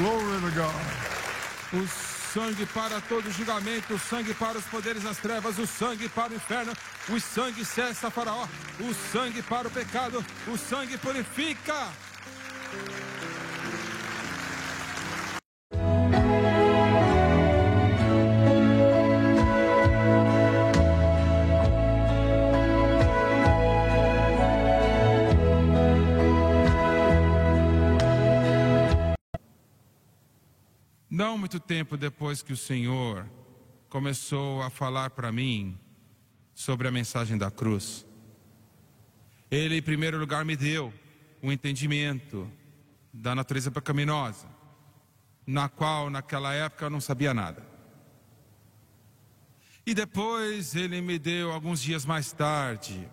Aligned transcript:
Glory 0.00 0.40
to 0.40 0.50
God. 0.56 0.74
O 1.74 1.86
sangue 2.32 2.64
para 2.72 3.02
todo 3.02 3.30
julgamento, 3.30 3.92
o 3.92 3.98
sangue 3.98 4.32
para 4.32 4.56
os 4.56 4.64
poderes 4.64 5.02
das 5.02 5.18
trevas, 5.18 5.58
o 5.58 5.66
sangue 5.66 6.08
para 6.08 6.32
o 6.32 6.36
inferno, 6.36 6.72
o 7.10 7.20
sangue 7.20 7.62
cessa 7.66 8.10
Faraó, 8.10 8.48
o 8.80 8.94
sangue 9.12 9.42
para 9.42 9.68
o 9.68 9.70
pecado, 9.70 10.24
o 10.46 10.56
sangue 10.56 10.96
purifica. 10.96 11.88
Não 31.30 31.38
muito 31.38 31.60
tempo 31.60 31.96
depois 31.96 32.42
que 32.42 32.52
o 32.52 32.56
Senhor 32.56 33.24
começou 33.88 34.60
a 34.62 34.68
falar 34.68 35.10
para 35.10 35.30
mim 35.30 35.78
sobre 36.52 36.88
a 36.88 36.90
mensagem 36.90 37.38
da 37.38 37.52
cruz, 37.52 38.04
Ele, 39.48 39.76
em 39.76 39.82
primeiro 39.82 40.18
lugar, 40.18 40.44
me 40.44 40.56
deu 40.56 40.92
um 41.40 41.52
entendimento 41.52 42.50
da 43.12 43.32
natureza 43.32 43.70
pecaminosa, 43.70 44.48
na 45.46 45.68
qual, 45.68 46.10
naquela 46.10 46.52
época, 46.52 46.86
eu 46.86 46.90
não 46.90 47.00
sabia 47.00 47.32
nada. 47.32 47.64
E 49.86 49.94
depois 49.94 50.74
Ele 50.74 51.00
me 51.00 51.16
deu, 51.16 51.52
alguns 51.52 51.80
dias 51.80 52.04
mais 52.04 52.32
tarde, 52.32 53.08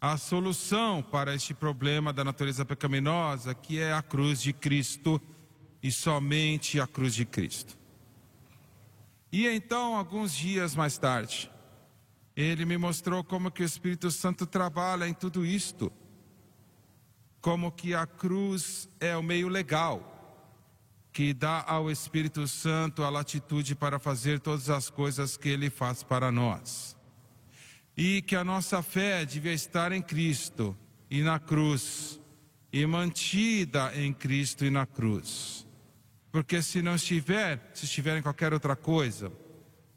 a 0.00 0.16
solução 0.16 1.04
para 1.04 1.36
este 1.36 1.54
problema 1.54 2.12
da 2.12 2.24
natureza 2.24 2.64
pecaminosa, 2.64 3.54
que 3.54 3.78
é 3.78 3.92
a 3.92 4.02
cruz 4.02 4.42
de 4.42 4.52
Cristo 4.52 5.22
e 5.86 5.92
somente 5.92 6.80
a 6.80 6.86
cruz 6.86 7.14
de 7.14 7.24
Cristo. 7.24 7.78
E 9.30 9.46
então, 9.46 9.94
alguns 9.94 10.34
dias 10.34 10.74
mais 10.74 10.98
tarde, 10.98 11.48
ele 12.34 12.64
me 12.64 12.76
mostrou 12.76 13.22
como 13.22 13.52
que 13.52 13.62
o 13.62 13.64
Espírito 13.64 14.10
Santo 14.10 14.46
trabalha 14.46 15.06
em 15.06 15.14
tudo 15.14 15.46
isto. 15.46 15.92
Como 17.40 17.70
que 17.70 17.94
a 17.94 18.04
cruz 18.04 18.88
é 18.98 19.16
o 19.16 19.22
meio 19.22 19.46
legal 19.48 20.12
que 21.12 21.32
dá 21.32 21.64
ao 21.68 21.88
Espírito 21.88 22.48
Santo 22.48 23.04
a 23.04 23.08
latitude 23.08 23.76
para 23.76 24.00
fazer 24.00 24.40
todas 24.40 24.68
as 24.68 24.90
coisas 24.90 25.36
que 25.36 25.48
ele 25.48 25.70
faz 25.70 26.02
para 26.02 26.32
nós. 26.32 26.96
E 27.96 28.22
que 28.22 28.34
a 28.34 28.42
nossa 28.42 28.82
fé 28.82 29.24
devia 29.24 29.52
estar 29.52 29.92
em 29.92 30.02
Cristo 30.02 30.76
e 31.08 31.22
na 31.22 31.38
cruz, 31.38 32.20
e 32.72 32.84
mantida 32.84 33.92
em 33.94 34.12
Cristo 34.12 34.64
e 34.64 34.70
na 34.70 34.84
cruz. 34.84 35.65
Porque 36.36 36.60
se 36.60 36.82
não 36.82 36.96
estiver, 36.96 37.70
se 37.72 37.86
estiver 37.86 38.18
em 38.18 38.20
qualquer 38.20 38.52
outra 38.52 38.76
coisa, 38.76 39.32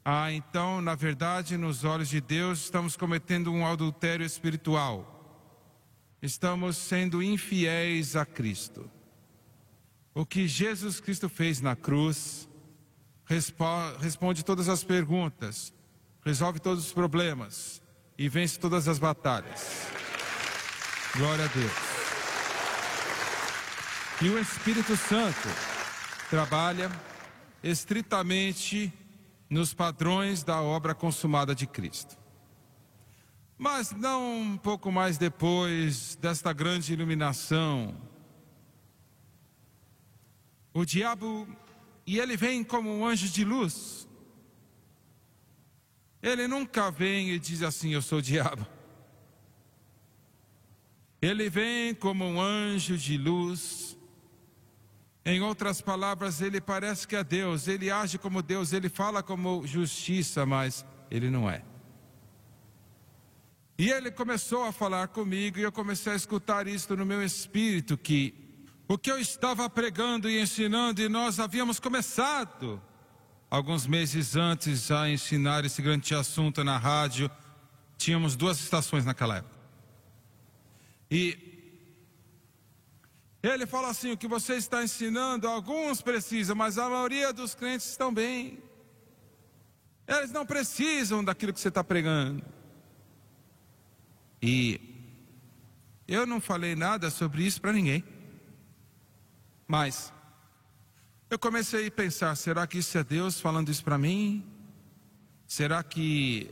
ah, 0.02 0.32
então, 0.32 0.80
na 0.80 0.94
verdade, 0.94 1.58
nos 1.58 1.84
olhos 1.84 2.08
de 2.08 2.18
Deus, 2.18 2.60
estamos 2.60 2.96
cometendo 2.96 3.52
um 3.52 3.66
adultério 3.66 4.24
espiritual. 4.24 5.38
Estamos 6.22 6.78
sendo 6.78 7.22
infiéis 7.22 8.16
a 8.16 8.24
Cristo. 8.24 8.90
O 10.14 10.24
que 10.24 10.48
Jesus 10.48 10.98
Cristo 10.98 11.28
fez 11.28 11.60
na 11.60 11.76
cruz 11.76 12.48
responde 14.00 14.42
todas 14.42 14.70
as 14.70 14.82
perguntas, 14.82 15.74
resolve 16.24 16.58
todos 16.58 16.86
os 16.86 16.92
problemas 16.94 17.82
e 18.16 18.30
vence 18.30 18.58
todas 18.58 18.88
as 18.88 18.98
batalhas. 18.98 19.88
Glória 21.14 21.44
a 21.44 21.48
Deus. 21.48 21.72
E 24.22 24.30
o 24.30 24.38
Espírito 24.38 24.96
Santo 24.96 25.79
trabalha 26.30 26.88
estritamente 27.60 28.92
nos 29.50 29.74
padrões 29.74 30.44
da 30.44 30.62
obra 30.62 30.94
consumada 30.94 31.56
de 31.56 31.66
Cristo. 31.66 32.16
Mas 33.58 33.90
não 33.90 34.40
um 34.40 34.56
pouco 34.56 34.92
mais 34.92 35.18
depois 35.18 36.14
desta 36.14 36.52
grande 36.52 36.92
iluminação, 36.92 37.96
o 40.72 40.84
diabo, 40.84 41.48
e 42.06 42.20
ele 42.20 42.36
vem 42.36 42.62
como 42.62 42.88
um 42.88 43.04
anjo 43.04 43.28
de 43.28 43.44
luz, 43.44 44.08
ele 46.22 46.46
nunca 46.46 46.92
vem 46.92 47.30
e 47.30 47.38
diz 47.40 47.62
assim: 47.62 47.92
Eu 47.92 48.02
sou 48.02 48.18
o 48.18 48.22
diabo. 48.22 48.64
Ele 51.20 51.50
vem 51.50 51.94
como 51.94 52.24
um 52.24 52.40
anjo 52.40 52.96
de 52.96 53.18
luz, 53.18 53.89
em 55.24 55.40
outras 55.40 55.80
palavras, 55.80 56.40
ele 56.40 56.60
parece 56.60 57.06
que 57.06 57.14
é 57.14 57.22
Deus, 57.22 57.68
ele 57.68 57.90
age 57.90 58.18
como 58.18 58.42
Deus, 58.42 58.72
ele 58.72 58.88
fala 58.88 59.22
como 59.22 59.66
justiça, 59.66 60.46
mas 60.46 60.84
ele 61.10 61.30
não 61.30 61.48
é. 61.48 61.62
E 63.78 63.90
ele 63.90 64.10
começou 64.10 64.64
a 64.64 64.72
falar 64.72 65.08
comigo 65.08 65.58
e 65.58 65.62
eu 65.62 65.72
comecei 65.72 66.12
a 66.12 66.16
escutar 66.16 66.66
isso 66.66 66.94
no 66.96 67.06
meu 67.06 67.22
espírito 67.22 67.96
que 67.96 68.34
o 68.86 68.98
que 68.98 69.10
eu 69.10 69.18
estava 69.18 69.70
pregando 69.70 70.28
e 70.28 70.40
ensinando 70.40 71.00
e 71.00 71.08
nós 71.08 71.38
havíamos 71.38 71.78
começado 71.78 72.82
alguns 73.50 73.86
meses 73.86 74.36
antes 74.36 74.90
a 74.90 75.08
ensinar 75.08 75.64
esse 75.64 75.80
grande 75.80 76.14
assunto 76.14 76.62
na 76.64 76.76
rádio. 76.76 77.30
Tínhamos 77.96 78.36
duas 78.36 78.60
estações 78.60 79.04
naquela 79.04 79.38
época. 79.38 79.54
E 81.10 81.49
ele 83.42 83.66
fala 83.66 83.88
assim: 83.88 84.12
o 84.12 84.16
que 84.16 84.28
você 84.28 84.54
está 84.54 84.82
ensinando, 84.82 85.48
alguns 85.48 86.02
precisam, 86.02 86.54
mas 86.54 86.76
a 86.76 86.88
maioria 86.88 87.32
dos 87.32 87.54
crentes 87.54 87.88
estão 87.88 88.12
bem. 88.12 88.62
Eles 90.06 90.30
não 90.32 90.44
precisam 90.44 91.24
daquilo 91.24 91.52
que 91.52 91.60
você 91.60 91.68
está 91.68 91.82
pregando. 91.82 92.44
E 94.42 94.80
eu 96.06 96.26
não 96.26 96.40
falei 96.40 96.74
nada 96.74 97.10
sobre 97.10 97.44
isso 97.44 97.60
para 97.60 97.72
ninguém. 97.72 98.04
Mas 99.66 100.12
eu 101.30 101.38
comecei 101.38 101.86
a 101.86 101.90
pensar: 101.90 102.34
será 102.36 102.66
que 102.66 102.78
isso 102.78 102.98
é 102.98 103.04
Deus 103.04 103.40
falando 103.40 103.70
isso 103.70 103.84
para 103.84 103.96
mim? 103.96 104.44
Será 105.46 105.82
que 105.82 106.50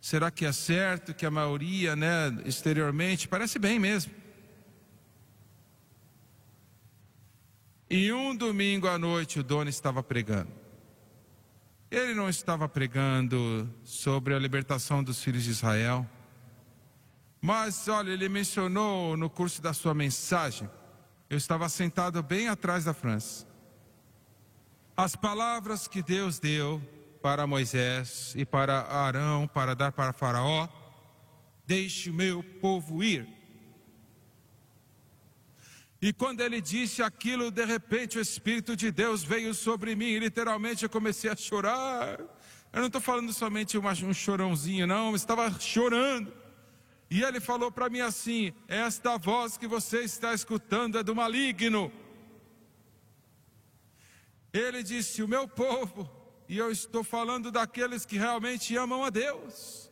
será 0.00 0.30
que 0.30 0.44
é 0.44 0.52
certo 0.52 1.14
que 1.14 1.24
a 1.24 1.30
maioria, 1.30 1.96
né, 1.96 2.28
exteriormente 2.44 3.26
parece 3.26 3.58
bem 3.58 3.78
mesmo? 3.78 4.12
E 7.90 8.12
um 8.12 8.36
domingo 8.36 8.86
à 8.86 8.98
noite 8.98 9.40
o 9.40 9.42
dono 9.42 9.70
estava 9.70 10.02
pregando. 10.02 10.52
Ele 11.90 12.12
não 12.12 12.28
estava 12.28 12.68
pregando 12.68 13.66
sobre 13.82 14.34
a 14.34 14.38
libertação 14.38 15.02
dos 15.02 15.22
filhos 15.22 15.44
de 15.44 15.50
Israel. 15.50 16.06
Mas, 17.40 17.88
olha, 17.88 18.10
ele 18.10 18.28
mencionou 18.28 19.16
no 19.16 19.30
curso 19.30 19.62
da 19.62 19.72
sua 19.72 19.94
mensagem. 19.94 20.68
Eu 21.30 21.38
estava 21.38 21.66
sentado 21.70 22.22
bem 22.22 22.48
atrás 22.48 22.84
da 22.84 22.92
França. 22.92 23.46
As 24.94 25.16
palavras 25.16 25.88
que 25.88 26.02
Deus 26.02 26.38
deu 26.38 26.82
para 27.22 27.46
Moisés 27.46 28.34
e 28.36 28.44
para 28.44 28.82
Arão 28.82 29.48
para 29.48 29.74
dar 29.74 29.92
para 29.92 30.12
Faraó: 30.12 30.68
Deixe 31.66 32.10
o 32.10 32.14
meu 32.14 32.42
povo 32.42 33.02
ir. 33.02 33.37
E 36.00 36.12
quando 36.12 36.40
ele 36.40 36.60
disse 36.60 37.02
aquilo, 37.02 37.50
de 37.50 37.64
repente 37.64 38.18
o 38.18 38.20
Espírito 38.20 38.76
de 38.76 38.90
Deus 38.90 39.24
veio 39.24 39.52
sobre 39.52 39.96
mim 39.96 40.06
e 40.06 40.18
literalmente 40.20 40.84
eu 40.84 40.90
comecei 40.90 41.28
a 41.28 41.34
chorar. 41.34 42.20
Eu 42.72 42.80
não 42.80 42.86
estou 42.86 43.00
falando 43.00 43.32
somente 43.32 43.76
uma, 43.76 43.92
um 43.92 44.14
chorãozinho, 44.14 44.86
não, 44.86 45.10
eu 45.10 45.16
estava 45.16 45.50
chorando. 45.58 46.32
E 47.10 47.22
ele 47.22 47.40
falou 47.40 47.72
para 47.72 47.88
mim 47.88 48.00
assim: 48.00 48.52
Esta 48.68 49.16
voz 49.16 49.56
que 49.56 49.66
você 49.66 50.02
está 50.02 50.32
escutando 50.32 50.98
é 50.98 51.02
do 51.02 51.16
maligno. 51.16 51.90
Ele 54.52 54.84
disse: 54.84 55.20
O 55.22 55.28
meu 55.28 55.48
povo, 55.48 56.08
e 56.48 56.58
eu 56.58 56.70
estou 56.70 57.02
falando 57.02 57.50
daqueles 57.50 58.06
que 58.06 58.16
realmente 58.16 58.76
amam 58.76 59.02
a 59.02 59.10
Deus. 59.10 59.90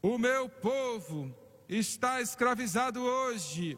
O 0.00 0.18
meu 0.18 0.48
povo 0.48 1.34
está 1.68 2.20
escravizado 2.20 3.02
hoje 3.02 3.76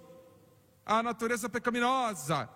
a 0.85 1.03
natureza 1.03 1.49
pecaminosa. 1.49 2.49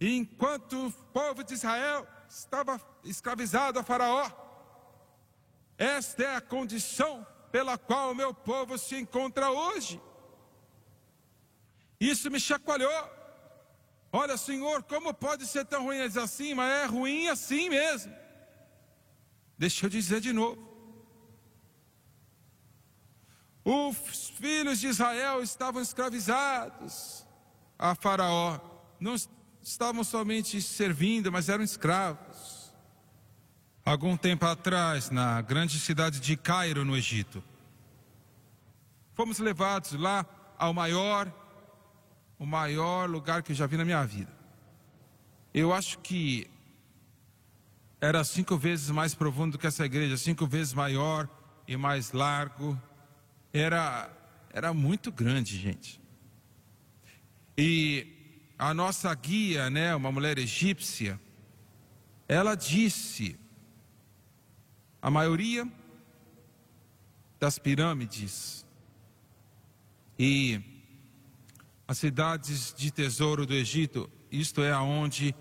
E 0.00 0.16
enquanto 0.16 0.86
o 0.86 0.92
povo 0.92 1.42
de 1.42 1.54
Israel 1.54 2.06
estava 2.28 2.80
escravizado 3.04 3.78
a 3.78 3.82
Faraó, 3.82 4.30
esta 5.76 6.22
é 6.22 6.36
a 6.36 6.40
condição 6.40 7.26
pela 7.50 7.78
qual 7.78 8.12
o 8.12 8.14
meu 8.14 8.34
povo 8.34 8.76
se 8.76 8.96
encontra 8.96 9.50
hoje. 9.50 10.00
Isso 12.00 12.30
me 12.30 12.38
chacoalhou. 12.38 13.18
Olha, 14.12 14.36
Senhor, 14.36 14.82
como 14.84 15.12
pode 15.12 15.46
ser 15.46 15.64
tão 15.66 15.84
ruim 15.84 16.00
assim? 16.00 16.54
Mas 16.54 16.70
é 16.82 16.84
ruim 16.86 17.28
assim 17.28 17.68
mesmo. 17.68 18.14
Deixa 19.56 19.86
eu 19.86 19.90
dizer 19.90 20.20
de 20.20 20.32
novo. 20.32 20.66
Os 23.64 24.30
filhos 24.30 24.80
de 24.80 24.86
Israel 24.86 25.42
estavam 25.42 25.82
escravizados 25.82 27.27
a 27.78 27.94
Faraó. 27.94 28.58
Não, 28.98 29.14
estavam 29.62 30.02
somente 30.02 30.60
servindo, 30.60 31.30
mas 31.30 31.48
eram 31.48 31.62
escravos. 31.62 32.74
Algum 33.84 34.16
tempo 34.16 34.44
atrás, 34.44 35.10
na 35.10 35.40
grande 35.40 35.78
cidade 35.78 36.20
de 36.20 36.36
Cairo, 36.36 36.84
no 36.84 36.96
Egito, 36.96 37.42
fomos 39.14 39.38
levados 39.38 39.92
lá 39.92 40.26
ao 40.58 40.74
maior, 40.74 41.32
o 42.38 42.44
maior 42.44 43.08
lugar 43.08 43.42
que 43.42 43.52
eu 43.52 43.56
já 43.56 43.66
vi 43.66 43.76
na 43.76 43.84
minha 43.84 44.04
vida. 44.04 44.30
Eu 45.54 45.72
acho 45.72 45.98
que 46.00 46.50
era 48.00 48.22
cinco 48.24 48.56
vezes 48.56 48.90
mais 48.90 49.14
profundo 49.14 49.52
do 49.52 49.58
que 49.58 49.66
essa 49.66 49.86
igreja, 49.86 50.16
cinco 50.16 50.46
vezes 50.46 50.74
maior 50.74 51.28
e 51.66 51.76
mais 51.76 52.12
largo. 52.12 52.80
Era, 53.52 54.10
era 54.52 54.74
muito 54.74 55.10
grande, 55.10 55.56
gente. 55.56 56.00
E 57.60 58.06
a 58.56 58.72
nossa 58.72 59.12
guia, 59.12 59.68
né, 59.68 59.92
uma 59.92 60.12
mulher 60.12 60.38
egípcia, 60.38 61.20
ela 62.28 62.54
disse: 62.54 63.36
a 65.02 65.10
maioria 65.10 65.68
das 67.40 67.58
pirâmides 67.58 68.64
e 70.16 70.62
as 71.88 71.98
cidades 71.98 72.72
de 72.76 72.92
tesouro 72.92 73.44
do 73.44 73.54
Egito, 73.54 74.08
isto 74.30 74.62
é 74.62 74.70
aonde 74.70 75.34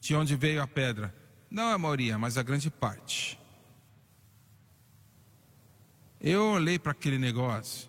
de 0.00 0.14
onde 0.16 0.34
veio 0.34 0.60
a 0.60 0.66
pedra. 0.66 1.14
Não 1.48 1.68
a 1.68 1.78
maioria, 1.78 2.18
mas 2.18 2.36
a 2.36 2.42
grande 2.42 2.68
parte. 2.68 3.38
Eu 6.20 6.46
olhei 6.46 6.80
para 6.80 6.90
aquele 6.90 7.18
negócio 7.18 7.88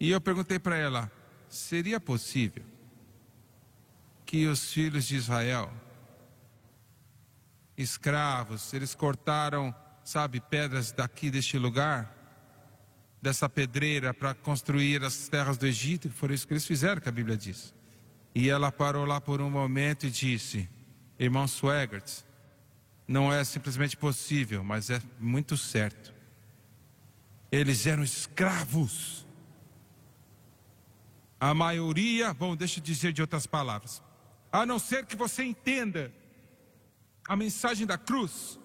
e 0.00 0.10
eu 0.10 0.20
perguntei 0.20 0.58
para 0.58 0.76
ela: 0.76 1.21
seria 1.54 2.00
possível 2.00 2.64
que 4.24 4.46
os 4.46 4.72
filhos 4.72 5.04
de 5.04 5.16
Israel, 5.16 5.70
escravos, 7.76 8.72
eles 8.72 8.94
cortaram, 8.94 9.74
sabe, 10.02 10.40
pedras 10.40 10.92
daqui 10.92 11.30
deste 11.30 11.58
lugar, 11.58 12.16
dessa 13.20 13.48
pedreira 13.48 14.14
para 14.14 14.34
construir 14.34 15.04
as 15.04 15.28
terras 15.28 15.58
do 15.58 15.66
Egito, 15.66 16.10
foi 16.10 16.34
isso 16.34 16.46
que 16.46 16.54
eles 16.54 16.66
fizeram, 16.66 17.00
que 17.00 17.08
a 17.08 17.12
Bíblia 17.12 17.36
diz. 17.36 17.74
E 18.34 18.48
ela 18.48 18.72
parou 18.72 19.04
lá 19.04 19.20
por 19.20 19.40
um 19.42 19.50
momento 19.50 20.06
e 20.06 20.10
disse: 20.10 20.68
Irmão 21.18 21.46
Swagert, 21.46 22.24
não 23.06 23.30
é 23.30 23.44
simplesmente 23.44 23.96
possível, 23.96 24.64
mas 24.64 24.88
é 24.88 25.00
muito 25.20 25.56
certo. 25.56 26.14
Eles 27.50 27.86
eram 27.86 28.02
escravos. 28.02 29.21
A 31.42 31.52
maioria, 31.52 32.32
bom, 32.32 32.54
deixa 32.54 32.78
eu 32.78 32.84
dizer 32.84 33.12
de 33.12 33.20
outras 33.20 33.48
palavras. 33.48 34.00
A 34.52 34.64
não 34.64 34.78
ser 34.78 35.04
que 35.04 35.16
você 35.16 35.42
entenda 35.42 36.14
a 37.26 37.34
mensagem 37.34 37.84
da 37.84 37.98
cruz, 37.98 38.60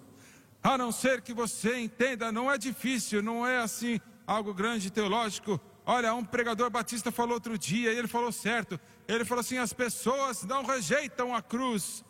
a 0.62 0.78
não 0.78 0.92
ser 0.92 1.20
que 1.20 1.34
você 1.34 1.76
entenda, 1.76 2.30
não 2.30 2.48
é 2.48 2.56
difícil, 2.56 3.20
não 3.20 3.44
é 3.44 3.58
assim 3.58 4.00
algo 4.24 4.54
grande 4.54 4.92
teológico. 4.92 5.60
Olha, 5.84 6.14
um 6.14 6.24
pregador 6.24 6.70
batista 6.70 7.10
falou 7.10 7.34
outro 7.34 7.58
dia, 7.58 7.92
e 7.92 7.98
ele 7.98 8.06
falou 8.06 8.30
certo. 8.30 8.78
Ele 9.08 9.24
falou 9.24 9.40
assim: 9.40 9.58
as 9.58 9.72
pessoas 9.72 10.44
não 10.44 10.64
rejeitam 10.64 11.34
a 11.34 11.42
cruz 11.42 12.04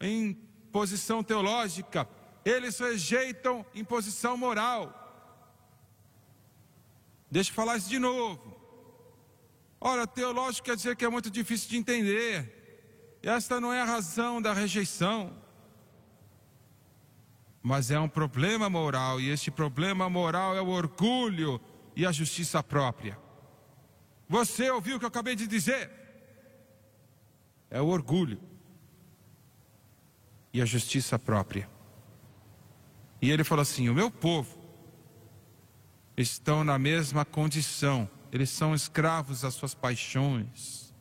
em 0.00 0.34
posição 0.72 1.22
teológica, 1.22 2.08
eles 2.44 2.76
rejeitam 2.80 3.64
em 3.72 3.84
posição 3.84 4.36
moral. 4.36 4.98
Deixa 7.30 7.52
eu 7.52 7.54
falar 7.54 7.76
isso 7.76 7.88
de 7.88 8.00
novo. 8.00 8.61
Ora, 9.84 10.06
teológico 10.06 10.66
quer 10.66 10.76
dizer 10.76 10.94
que 10.94 11.04
é 11.04 11.08
muito 11.08 11.28
difícil 11.28 11.68
de 11.68 11.76
entender. 11.76 13.18
Esta 13.20 13.60
não 13.60 13.72
é 13.72 13.82
a 13.82 13.84
razão 13.84 14.40
da 14.40 14.52
rejeição. 14.52 15.36
Mas 17.60 17.90
é 17.90 17.98
um 17.98 18.08
problema 18.08 18.70
moral, 18.70 19.20
e 19.20 19.28
este 19.28 19.50
problema 19.50 20.08
moral 20.08 20.56
é 20.56 20.62
o 20.62 20.68
orgulho 20.68 21.60
e 21.96 22.06
a 22.06 22.12
justiça 22.12 22.62
própria. 22.62 23.18
Você 24.28 24.70
ouviu 24.70 24.96
o 24.96 24.98
que 25.00 25.04
eu 25.04 25.08
acabei 25.08 25.34
de 25.34 25.48
dizer? 25.48 25.90
É 27.68 27.82
o 27.82 27.88
orgulho 27.88 28.40
e 30.52 30.62
a 30.62 30.64
justiça 30.64 31.18
própria. 31.18 31.68
E 33.20 33.32
ele 33.32 33.42
falou 33.42 33.62
assim: 33.62 33.88
O 33.88 33.94
meu 33.94 34.12
povo 34.12 34.56
estão 36.16 36.62
na 36.62 36.78
mesma 36.78 37.24
condição 37.24 38.08
eles 38.32 38.48
são 38.48 38.74
escravos 38.74 39.44
às 39.44 39.52
suas 39.52 39.74
paixões. 39.74 40.94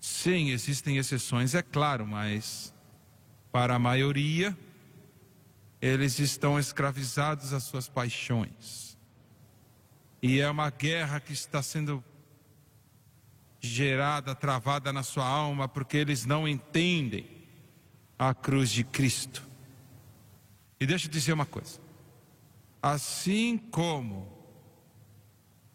Sim, 0.00 0.48
existem 0.48 0.96
exceções, 0.96 1.54
é 1.54 1.60
claro, 1.60 2.06
mas 2.06 2.72
para 3.52 3.74
a 3.74 3.78
maioria, 3.78 4.56
eles 5.80 6.18
estão 6.18 6.58
escravizados 6.58 7.52
às 7.52 7.64
suas 7.64 7.86
paixões. 7.86 8.96
E 10.22 10.40
é 10.40 10.50
uma 10.50 10.70
guerra 10.70 11.20
que 11.20 11.34
está 11.34 11.62
sendo 11.62 12.02
gerada, 13.60 14.34
travada 14.34 14.90
na 14.90 15.02
sua 15.02 15.26
alma, 15.26 15.68
porque 15.68 15.98
eles 15.98 16.24
não 16.24 16.48
entendem 16.48 17.28
a 18.18 18.32
cruz 18.32 18.70
de 18.70 18.84
Cristo. 18.84 19.46
E 20.80 20.86
deixa 20.86 21.08
eu 21.08 21.10
dizer 21.10 21.34
uma 21.34 21.46
coisa: 21.46 21.78
assim 22.80 23.58
como 23.58 24.37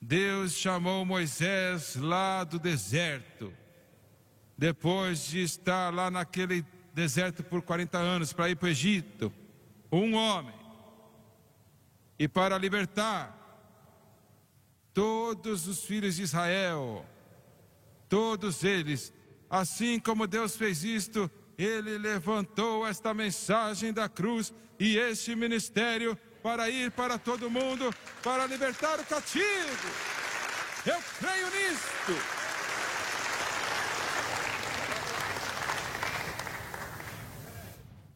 Deus 0.06 0.52
chamou 0.52 1.06
Moisés 1.06 1.96
lá 1.96 2.44
do 2.44 2.60
deserto, 2.60 3.54
depois 4.58 5.28
de 5.28 5.42
estar 5.42 5.94
lá 5.94 6.12
naquele 6.12 6.66
deserto 6.94 7.42
por 7.42 7.62
40 7.62 7.98
anos 7.98 8.34
para 8.34 8.50
ir 8.50 8.58
para 8.58 8.66
o 8.66 8.70
Egito, 8.70 9.32
um 9.90 10.16
homem, 10.16 10.54
e 12.20 12.28
para 12.28 12.58
libertar 12.58 13.40
todos 14.94 15.68
os 15.68 15.86
filhos 15.86 16.18
de 16.18 16.24
Israel, 16.24 17.06
todos 18.10 18.66
eles, 18.66 19.14
assim 19.50 20.02
como 20.02 20.28
Deus 20.28 20.58
fez 20.58 20.84
isto, 20.84 21.32
ele 21.58 21.98
levantou 21.98 22.86
esta 22.86 23.14
mensagem 23.14 23.94
da 23.94 24.10
cruz 24.10 24.54
e 24.78 24.98
este 24.98 25.34
ministério 25.34 26.18
para 26.44 26.70
ir 26.70 26.92
para 26.92 27.18
todo 27.18 27.50
mundo, 27.50 27.96
para 28.22 28.46
libertar 28.46 29.00
o 29.00 29.06
cativo. 29.06 29.88
Eu 30.86 31.02
creio 31.18 31.48
nisto. 31.48 32.44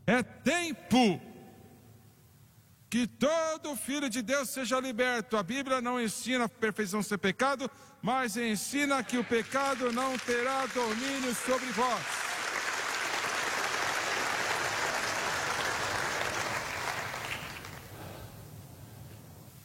É 0.06 0.22
tempo 0.22 1.22
que 2.90 3.08
todo 3.08 3.75
filho 3.78 4.10
de 4.10 4.22
Deus 4.22 4.50
seja 4.50 4.80
liberto. 4.80 5.38
A 5.38 5.44
Bíblia 5.44 5.80
não 5.82 6.00
ensina 6.00 6.46
a 6.46 6.50
perfeição 6.50 7.02
ser 7.02 7.18
pecado, 7.18 7.72
mas 8.02 8.36
ensina 8.36 9.04
que 9.04 9.18
o 9.18 9.24
pecado 9.24 9.92
não 9.94 10.18
terá 10.18 10.66
domínio 10.68 11.34
sobre 11.36 11.68
vós. 11.68 12.27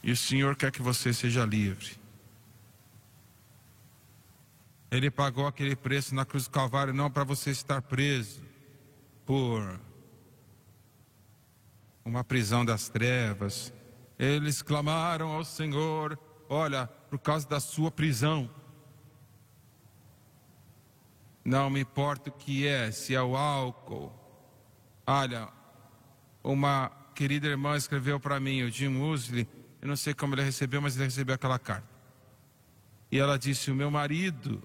E 0.03 0.11
o 0.11 0.17
Senhor 0.17 0.55
quer 0.55 0.71
que 0.71 0.81
você 0.81 1.13
seja 1.13 1.45
livre. 1.45 1.97
Ele 4.91 5.09
pagou 5.09 5.47
aquele 5.47 5.75
preço 5.75 6.13
na 6.13 6.25
cruz 6.25 6.43
do 6.43 6.51
Calvário 6.51 6.93
não 6.93 7.09
para 7.09 7.23
você 7.23 7.49
estar 7.49 7.81
preso 7.81 8.43
por 9.25 9.79
uma 12.05 12.23
prisão 12.23 12.65
das 12.65 12.89
trevas. 12.89 13.73
Eles 14.19 14.61
clamaram 14.61 15.31
ao 15.31 15.45
Senhor, 15.45 16.19
olha, 16.49 16.85
por 16.85 17.17
causa 17.17 17.47
da 17.47 17.59
sua 17.59 17.89
prisão. 17.89 18.49
Não 21.43 21.69
me 21.69 21.79
importa 21.79 22.29
o 22.29 22.33
que 22.33 22.67
é, 22.67 22.91
se 22.91 23.15
é 23.15 23.21
o 23.21 23.35
álcool. 23.35 24.13
Olha, 25.07 25.49
uma 26.43 26.89
querida 27.15 27.47
irmã 27.47 27.75
escreveu 27.75 28.19
para 28.19 28.39
mim, 28.39 28.63
o 28.63 28.69
Jim 28.69 29.01
Usley, 29.01 29.47
eu 29.83 29.87
não 29.89 29.97
sei 29.97 30.13
como 30.13 30.33
ele 30.33 30.43
recebeu, 30.43 30.81
mas 30.81 30.95
ele 30.95 31.03
recebeu 31.03 31.35
aquela 31.35 31.59
carta. 31.59 31.89
E 33.11 33.19
ela 33.19 33.37
disse: 33.37 33.69
O 33.69 33.75
meu 33.75 33.91
marido 33.91 34.63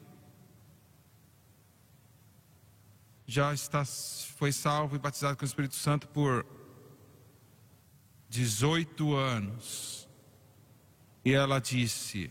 já 3.27 3.53
está, 3.53 3.85
foi 3.85 4.53
salvo 4.53 4.95
e 4.95 4.99
batizado 5.01 5.37
com 5.37 5.43
o 5.43 5.45
Espírito 5.45 5.75
Santo 5.75 6.07
por 6.07 6.47
18 8.29 9.17
anos. 9.17 10.09
E 11.25 11.33
ela 11.33 11.59
disse: 11.59 12.31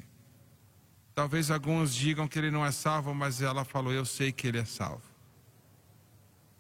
Talvez 1.13 1.51
alguns 1.51 1.93
digam 1.93 2.25
que 2.25 2.39
ele 2.39 2.49
não 2.49 2.65
é 2.65 2.71
salvo, 2.71 3.13
mas 3.13 3.41
ela 3.41 3.65
falou: 3.65 3.91
Eu 3.91 4.05
sei 4.05 4.31
que 4.31 4.47
ele 4.47 4.59
é 4.59 4.65
salvo. 4.65 5.03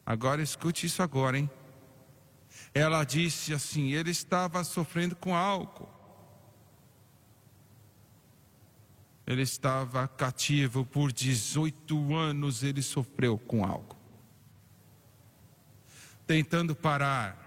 Agora 0.05 0.41
escute 0.41 0.87
isso 0.87 1.01
agora, 1.01 1.37
hein? 1.37 1.49
Ela 2.73 3.05
disse 3.05 3.53
assim: 3.53 3.93
Ele 3.93 4.11
estava 4.11 4.61
sofrendo 4.65 5.15
com 5.15 5.33
álcool. 5.33 5.95
Ele 9.27 9.41
estava 9.41 10.07
cativo 10.07 10.85
por 10.85 11.11
18 11.11 12.15
anos, 12.15 12.63
ele 12.63 12.81
sofreu 12.81 13.37
com 13.37 13.65
algo. 13.65 13.97
Tentando 16.25 16.73
parar, 16.73 17.37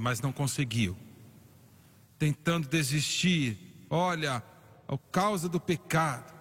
mas 0.00 0.22
não 0.22 0.32
conseguiu. 0.32 0.96
Tentando 2.18 2.66
desistir. 2.66 3.84
Olha, 3.90 4.42
a 4.88 4.98
causa 5.12 5.50
do 5.50 5.60
pecado. 5.60 6.32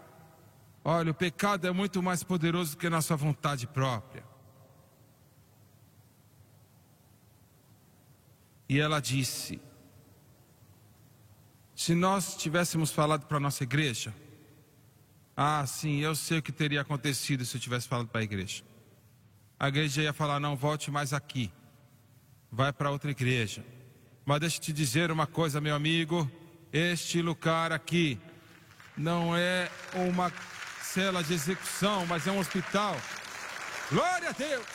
Olha, 0.86 1.12
o 1.12 1.14
pecado 1.14 1.68
é 1.68 1.72
muito 1.72 2.02
mais 2.02 2.24
poderoso 2.24 2.72
do 2.72 2.78
que 2.78 2.88
a 2.88 2.90
nossa 2.90 3.14
vontade 3.14 3.68
própria. 3.68 4.24
E 8.70 8.80
ela 8.80 9.02
disse: 9.02 9.60
Se 11.78 11.94
nós 11.94 12.36
tivéssemos 12.36 12.90
falado 12.90 13.28
para 13.28 13.38
a 13.38 13.40
nossa 13.40 13.62
igreja, 13.64 14.12
ah, 15.36 15.64
sim, 15.68 16.00
eu 16.00 16.16
sei 16.16 16.40
o 16.40 16.42
que 16.42 16.52
teria 16.52 16.82
acontecido 16.82 17.46
se 17.46 17.56
eu 17.56 17.62
tivesse 17.62 17.88
falado 17.88 18.08
para 18.08 18.20
a 18.20 18.24
igreja. 18.24 18.64
A 19.60 19.68
igreja 19.68 20.02
ia 20.02 20.12
falar: 20.12 20.40
Não, 20.40 20.56
volte 20.56 20.90
mais 20.90 21.14
aqui, 21.14 21.52
vai 22.52 22.74
para 22.74 22.90
outra 22.90 23.12
igreja. 23.12 23.64
Mas 24.26 24.40
deixa 24.40 24.58
eu 24.58 24.62
te 24.62 24.74
dizer 24.74 25.12
uma 25.12 25.28
coisa, 25.28 25.62
meu 25.62 25.76
amigo: 25.76 26.30
este 26.74 27.22
lugar 27.22 27.72
aqui 27.72 28.20
não 28.98 29.38
é 29.38 29.70
uma 29.94 30.34
cela 30.82 31.24
de 31.24 31.36
execução, 31.36 32.08
mas 32.08 32.26
é 32.26 32.32
um 32.32 32.40
hospital. 32.40 33.00
Glória 33.92 34.30
a 34.30 34.34
Deus! 34.34 34.66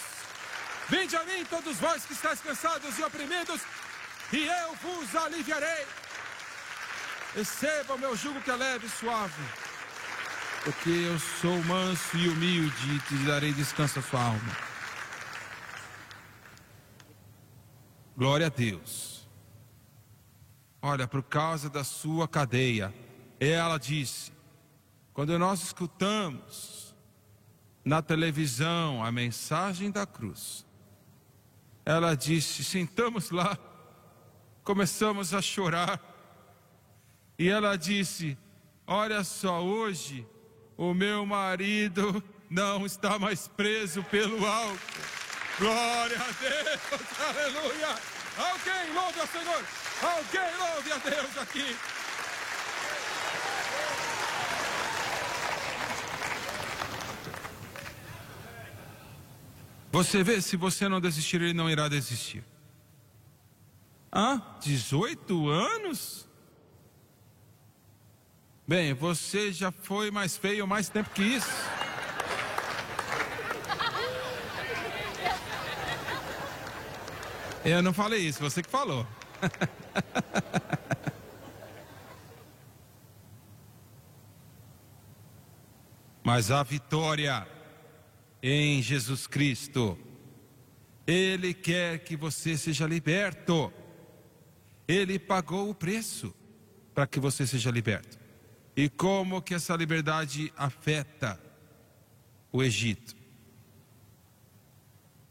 Vinde 0.88 1.16
a 1.16 1.25
mim, 1.25 1.44
todos 1.50 1.78
vós 1.78 2.06
que 2.06 2.12
estáis 2.12 2.40
cansados 2.40 2.97
e 2.97 3.02
oprimidos, 3.02 3.61
e 4.32 4.47
eu 4.47 4.76
vos 4.76 5.16
aliviarei. 5.16 5.85
Receba 7.34 7.94
o 7.94 7.98
meu 7.98 8.14
jugo 8.14 8.40
que 8.42 8.50
é 8.50 8.56
leve 8.56 8.86
e 8.86 8.90
suave, 8.90 9.42
porque 10.64 10.90
eu 10.90 11.18
sou 11.18 11.62
manso 11.64 12.16
e 12.16 12.28
humilde 12.28 12.94
e 12.94 12.98
te 13.00 13.14
darei 13.24 13.52
descanso 13.52 13.98
à 13.98 14.02
sua 14.02 14.22
alma. 14.22 14.56
Glória 18.16 18.46
a 18.46 18.50
Deus. 18.50 19.26
Olha, 20.82 21.08
por 21.08 21.22
causa 21.22 21.70
da 21.70 21.82
sua 21.82 22.28
cadeia, 22.28 22.92
ela 23.40 23.78
disse: 23.78 24.30
quando 25.14 25.38
nós 25.38 25.62
escutamos 25.62 26.94
na 27.84 28.02
televisão 28.02 29.02
a 29.02 29.10
mensagem 29.10 29.90
da 29.90 30.04
cruz, 30.04 30.66
ela 31.84 32.14
disse: 32.14 32.62
sentamos 32.62 33.30
lá 33.30 33.56
começamos 34.62 35.34
a 35.34 35.42
chorar. 35.42 36.12
E 37.42 37.49
ela 37.49 37.76
disse: 37.76 38.38
Olha 38.87 39.25
só, 39.25 39.61
hoje 39.61 40.25
o 40.76 40.94
meu 40.94 41.26
marido 41.26 42.22
não 42.49 42.87
está 42.87 43.18
mais 43.18 43.49
preso 43.49 44.00
pelo 44.04 44.46
álcool. 44.46 44.78
Glória 45.58 46.18
a 46.18 46.30
Deus, 46.40 46.80
aleluia. 47.18 47.99
Alguém 48.38 48.94
louve 48.94 49.20
ao 49.20 49.26
Senhor, 49.26 49.64
alguém 50.02 50.56
louve 50.56 50.92
a 50.92 50.99
Deus 50.99 51.38
aqui. 51.38 51.76
Você 59.90 60.22
vê, 60.22 60.40
se 60.40 60.56
você 60.56 60.88
não 60.88 61.00
desistir, 61.00 61.42
ele 61.42 61.54
não 61.54 61.68
irá 61.68 61.88
desistir. 61.88 62.44
Hã? 64.14 64.40
18 64.61 65.49
anos? 65.49 66.30
Bem, 68.66 68.95
você 68.95 69.52
já 69.52 69.73
foi 69.73 70.11
mais 70.12 70.37
feio 70.37 70.69
mais 70.69 70.88
tempo 70.88 71.11
que 71.11 71.23
isso. 71.23 71.50
Eu 77.64 77.83
não 77.83 77.92
falei 77.92 78.21
isso, 78.21 78.40
você 78.40 78.62
que 78.62 78.71
falou. 78.71 79.04
Mas 86.23 86.52
a 86.52 86.62
vitória 86.62 87.45
em 88.40 88.81
Jesus 88.81 89.26
Cristo, 89.26 89.99
Ele 91.04 91.52
quer 91.52 91.99
que 91.99 92.16
você 92.16 92.57
seja 92.57 92.87
liberto. 92.87 93.73
Ele 94.87 95.19
pagou 95.19 95.69
o 95.69 95.75
preço 95.75 96.33
para 96.95 97.09
que 97.09 97.19
você 97.19 97.45
seja 97.45 97.73
liberto. 97.73 98.21
E 98.76 98.88
como 98.88 99.42
que 99.42 99.54
essa 99.54 99.76
liberdade 99.76 100.52
afeta 100.56 101.38
o 102.50 102.62
Egito? 102.62 103.14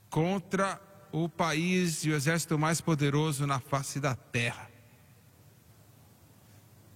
Contra 0.10 0.79
o 1.12 1.27
país 1.27 2.03
e 2.03 2.12
o 2.12 2.15
exército 2.15 2.57
mais 2.57 2.79
poderoso 2.79 3.48
na 3.48 3.60
face 3.60 4.00
da 4.00 4.15
terra. 4.15 4.69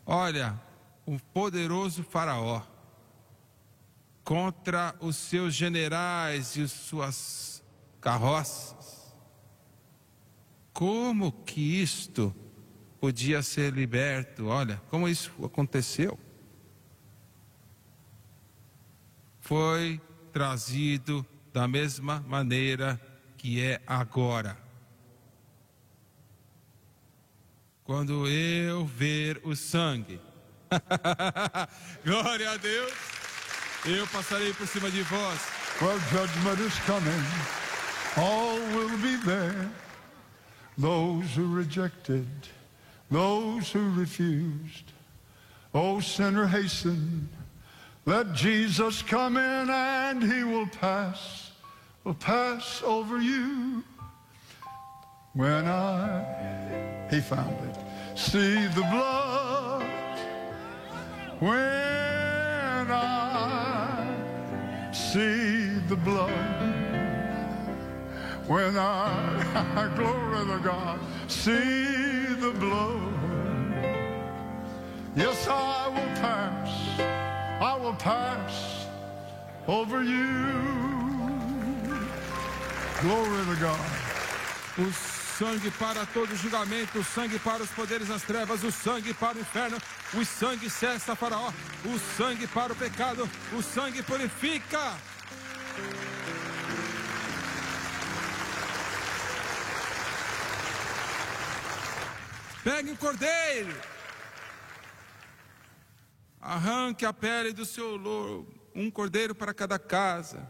Olha, 0.05 0.61
o 1.05 1.19
poderoso 1.19 2.03
Faraó 2.03 2.61
contra 4.23 4.95
os 4.99 5.15
seus 5.15 5.53
generais 5.53 6.55
e 6.55 6.63
as 6.63 6.71
suas 6.71 7.63
carroças. 8.01 9.13
Como 10.73 11.31
que 11.31 11.81
isto 11.81 12.35
podia 12.99 13.43
ser 13.43 13.71
liberto. 13.71 14.47
Olha, 14.47 14.81
como 14.89 15.07
isso 15.07 15.31
aconteceu? 15.45 16.19
Foi 19.45 20.01
trazido 20.33 21.25
da 21.53 21.67
mesma 21.67 22.23
maneira 22.27 22.99
que 23.37 23.61
é 23.61 23.81
agora. 23.85 24.57
Quando 27.83 28.27
eu 28.27 28.85
ver 28.85 29.39
o 29.43 29.55
sangue, 29.55 30.19
glória 32.03 32.51
a 32.51 32.57
Deus, 32.57 32.93
eu 33.85 34.07
passarei 34.07 34.51
por 34.53 34.67
cima 34.67 34.89
de 34.89 35.03
vós. 35.03 35.39
Well, 35.79 35.99
judgment 36.11 36.59
is 36.61 36.79
coming. 36.85 37.23
All 38.17 38.57
will 38.75 38.97
be 38.97 39.17
there. 39.23 39.69
Those 40.77 41.39
who 41.39 41.55
rejected 41.55 42.27
those 43.11 43.71
who 43.71 43.91
refused. 43.91 44.91
Oh, 45.73 45.99
sinner, 45.99 46.47
hasten. 46.47 47.29
Let 48.05 48.33
Jesus 48.33 49.01
come 49.01 49.37
in 49.37 49.69
and 49.69 50.21
he 50.21 50.43
will 50.43 50.67
pass, 50.67 51.51
will 52.03 52.13
pass 52.13 52.81
over 52.83 53.19
you. 53.19 53.83
When 55.33 55.65
I, 55.65 57.07
he 57.09 57.19
found 57.19 57.57
it, 57.69 57.77
see 58.17 58.67
the 58.67 58.87
blood. 58.91 59.83
When 61.39 62.91
I 62.91 63.25
see 64.95 65.79
the 65.87 65.95
blood. 65.95 66.31
When 68.47 68.77
I, 68.77 69.91
glory 69.95 70.45
to 70.45 70.63
God, 70.63 70.99
see 71.27 72.25
the 72.39 72.51
blood. 72.51 73.13
Yes, 75.15 75.47
I 75.47 75.87
will 75.87 76.21
pass, 76.21 76.69
I 77.65 77.75
will 77.77 77.95
pass 77.95 78.85
over 79.67 80.03
you. 80.03 80.53
Glory 83.01 83.45
to 83.45 83.55
God. 83.59 83.79
O 84.77 84.91
sangue 84.93 85.71
para 85.71 86.05
todo 86.13 86.35
julgamento, 86.35 86.99
o 86.99 87.03
sangue 87.03 87.39
para 87.39 87.63
os 87.63 87.69
poderes 87.71 88.09
das 88.09 88.21
trevas, 88.21 88.63
o 88.63 88.71
sangue 88.71 89.15
para 89.15 89.35
o 89.35 89.41
inferno, 89.41 89.77
o 90.13 90.23
sangue 90.23 90.69
cessa 90.69 91.15
Faraó, 91.15 91.51
o 91.85 91.97
sangue 92.15 92.45
para 92.45 92.71
o 92.71 92.75
pecado, 92.75 93.27
o 93.51 93.63
sangue 93.63 94.03
purifica. 94.03 94.93
Pegue 102.63 102.91
um 102.91 102.95
cordeiro. 102.95 103.94
Arranque 106.47 107.07
a 107.07 107.11
pele 107.11 107.51
do 107.51 107.65
seu 107.65 107.95
louro, 107.95 108.47
um 108.75 108.91
cordeiro 108.91 109.33
para 109.33 109.51
cada 109.51 109.79
casa. 109.79 110.47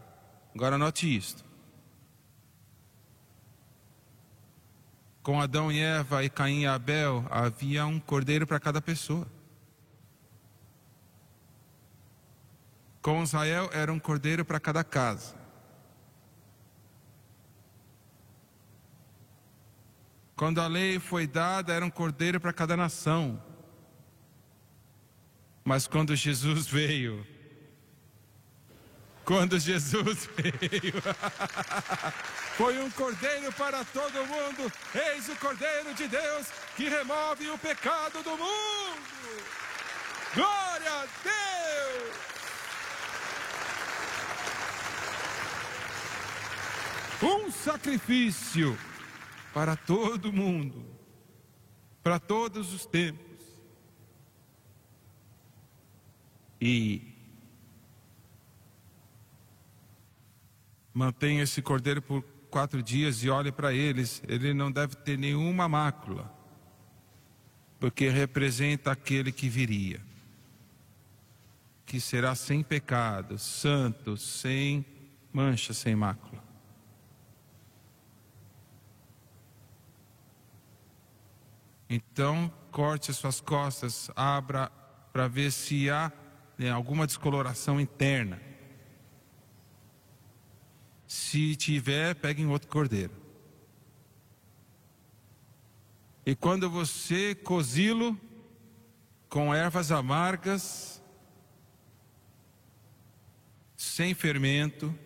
Agora 0.53 0.77
note 0.77 1.15
isto. 1.15 1.45
Com 5.23 5.39
Adão 5.39 5.71
e 5.71 5.79
Eva 5.79 6.21
e 6.21 6.29
Caim 6.29 6.63
e 6.63 6.67
Abel, 6.67 7.25
havia 7.31 7.85
um 7.85 7.97
cordeiro 7.97 8.45
para 8.45 8.59
cada 8.59 8.81
pessoa. 8.81 9.25
Com 13.01 13.23
Israel 13.23 13.69
era 13.71 13.91
um 13.93 13.97
cordeiro 13.97 14.43
para 14.43 14.59
cada 14.59 14.83
casa. 14.83 15.33
Quando 20.35 20.59
a 20.59 20.67
lei 20.67 20.99
foi 20.99 21.25
dada, 21.25 21.71
era 21.71 21.85
um 21.85 21.89
cordeiro 21.89 22.37
para 22.37 22.51
cada 22.51 22.75
nação. 22.75 23.41
Mas 25.67 25.87
quando 25.87 26.15
Jesus 26.15 26.67
veio, 26.67 27.25
quando 29.23 29.57
Jesus 29.57 30.29
veio, 30.37 30.93
foi 32.55 32.77
um 32.77 32.91
cordeiro 32.91 33.51
para 33.53 33.83
todo 33.85 34.13
mundo. 34.27 34.71
Eis 34.93 35.27
o 35.27 35.35
cordeiro 35.37 35.91
de 35.95 36.07
Deus 36.07 36.47
que 36.77 36.87
remove 36.87 37.49
o 37.49 37.57
pecado 37.57 38.21
do 38.21 38.37
mundo. 38.37 39.01
Glória 40.35 40.91
a 40.91 41.07
Deus! 41.23 42.15
Um 47.23 47.51
sacrifício 47.51 48.77
para 49.51 49.75
todo 49.75 50.31
mundo, 50.31 50.85
para 52.03 52.19
todos 52.19 52.71
os 52.71 52.85
tempos. 52.85 53.24
E 56.59 57.13
mantenha 60.93 61.43
esse 61.43 61.61
cordeiro 61.61 62.01
por 62.01 62.23
quatro 62.49 62.81
dias 62.81 63.21
e 63.21 63.29
olhe 63.29 63.51
para 63.51 63.73
eles. 63.73 64.23
Ele 64.27 64.53
não 64.53 64.71
deve 64.71 64.95
ter 64.95 65.17
nenhuma 65.17 65.67
mácula, 65.67 66.33
porque 67.79 68.07
representa 68.07 68.91
aquele 68.91 69.31
que 69.31 69.49
viria, 69.49 70.01
que 71.85 71.99
será 71.99 72.33
sem 72.33 72.63
pecado, 72.63 73.37
santo, 73.37 74.15
sem 74.15 74.85
mancha, 75.33 75.73
sem 75.73 75.95
mácula. 75.95 76.41
Então, 81.89 82.51
corte 82.71 83.11
as 83.11 83.17
suas 83.17 83.39
costas, 83.39 84.09
abra 84.15 84.69
para 85.11 85.27
ver 85.27 85.51
se 85.51 85.89
há 85.89 86.11
né, 86.57 86.69
alguma 86.69 87.05
descoloração 87.05 87.79
interna. 87.79 88.41
Se 91.07 91.55
tiver, 91.55 92.15
pegue 92.15 92.41
em 92.41 92.47
outro 92.47 92.67
cordeiro. 92.67 93.13
E 96.25 96.35
quando 96.35 96.69
você 96.69 97.35
cozi-lo 97.35 98.19
com 99.29 99.53
ervas 99.53 99.91
amargas, 99.91 101.01
sem 103.75 104.13
fermento, 104.13 104.97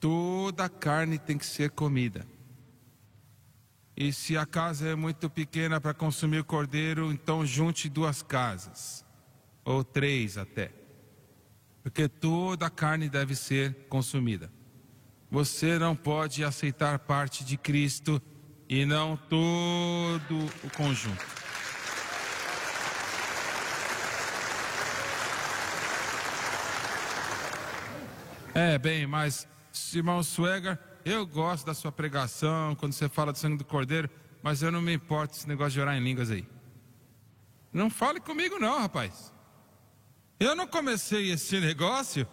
toda 0.00 0.64
a 0.64 0.68
carne 0.68 1.18
tem 1.18 1.38
que 1.38 1.46
ser 1.46 1.70
comida. 1.70 2.26
E 3.96 4.12
se 4.12 4.36
a 4.36 4.44
casa 4.44 4.88
é 4.88 4.94
muito 4.94 5.30
pequena 5.30 5.80
para 5.80 5.94
consumir 5.94 6.44
cordeiro, 6.44 7.12
então 7.12 7.46
junte 7.46 7.88
duas 7.88 8.22
casas, 8.22 9.04
ou 9.64 9.84
três 9.84 10.36
até 10.36 10.84
porque 11.84 12.08
toda 12.08 12.64
a 12.64 12.70
carne 12.70 13.10
deve 13.10 13.36
ser 13.36 13.74
consumida. 13.90 14.50
Você 15.30 15.78
não 15.78 15.94
pode 15.94 16.42
aceitar 16.42 16.98
parte 16.98 17.44
de 17.44 17.58
Cristo 17.58 18.22
e 18.66 18.86
não 18.86 19.18
todo 19.18 20.46
o 20.64 20.70
conjunto. 20.74 21.22
É, 28.54 28.78
bem, 28.78 29.06
mas, 29.06 29.46
irmão 29.92 30.22
Swagger, 30.22 30.78
eu 31.04 31.26
gosto 31.26 31.66
da 31.66 31.74
sua 31.74 31.92
pregação, 31.92 32.74
quando 32.74 32.92
você 32.92 33.08
fala 33.08 33.32
do 33.32 33.38
sangue 33.38 33.58
do 33.58 33.64
cordeiro, 33.64 34.08
mas 34.42 34.62
eu 34.62 34.72
não 34.72 34.80
me 34.80 34.92
importo 34.92 35.34
esse 35.34 35.48
negócio 35.48 35.72
de 35.72 35.80
orar 35.80 35.96
em 35.96 36.02
línguas 36.02 36.30
aí. 36.30 36.46
Não 37.72 37.90
fale 37.90 38.20
comigo, 38.20 38.58
não, 38.58 38.80
rapaz. 38.80 39.32
Eu 40.38 40.54
não 40.54 40.66
comecei 40.66 41.30
esse 41.30 41.60
negócio. 41.60 42.26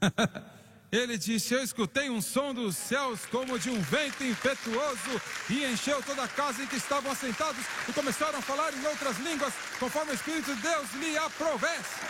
Ele 0.90 1.18
disse: 1.18 1.54
Eu 1.54 1.62
escutei 1.62 2.08
um 2.08 2.20
som 2.20 2.54
dos 2.54 2.76
céus 2.76 3.26
como 3.26 3.58
de 3.58 3.70
um 3.70 3.80
vento 3.80 4.22
impetuoso 4.22 5.20
e 5.50 5.64
encheu 5.64 6.02
toda 6.02 6.22
a 6.22 6.28
casa 6.28 6.62
em 6.62 6.66
que 6.66 6.76
estavam 6.76 7.10
assentados 7.10 7.64
e 7.88 7.92
começaram 7.92 8.38
a 8.38 8.42
falar 8.42 8.72
em 8.72 8.86
outras 8.86 9.18
línguas, 9.18 9.52
conforme 9.78 10.12
o 10.12 10.14
Espírito 10.14 10.54
de 10.54 10.62
Deus 10.62 10.92
lhe 10.94 11.16
aprovesse. 11.18 12.00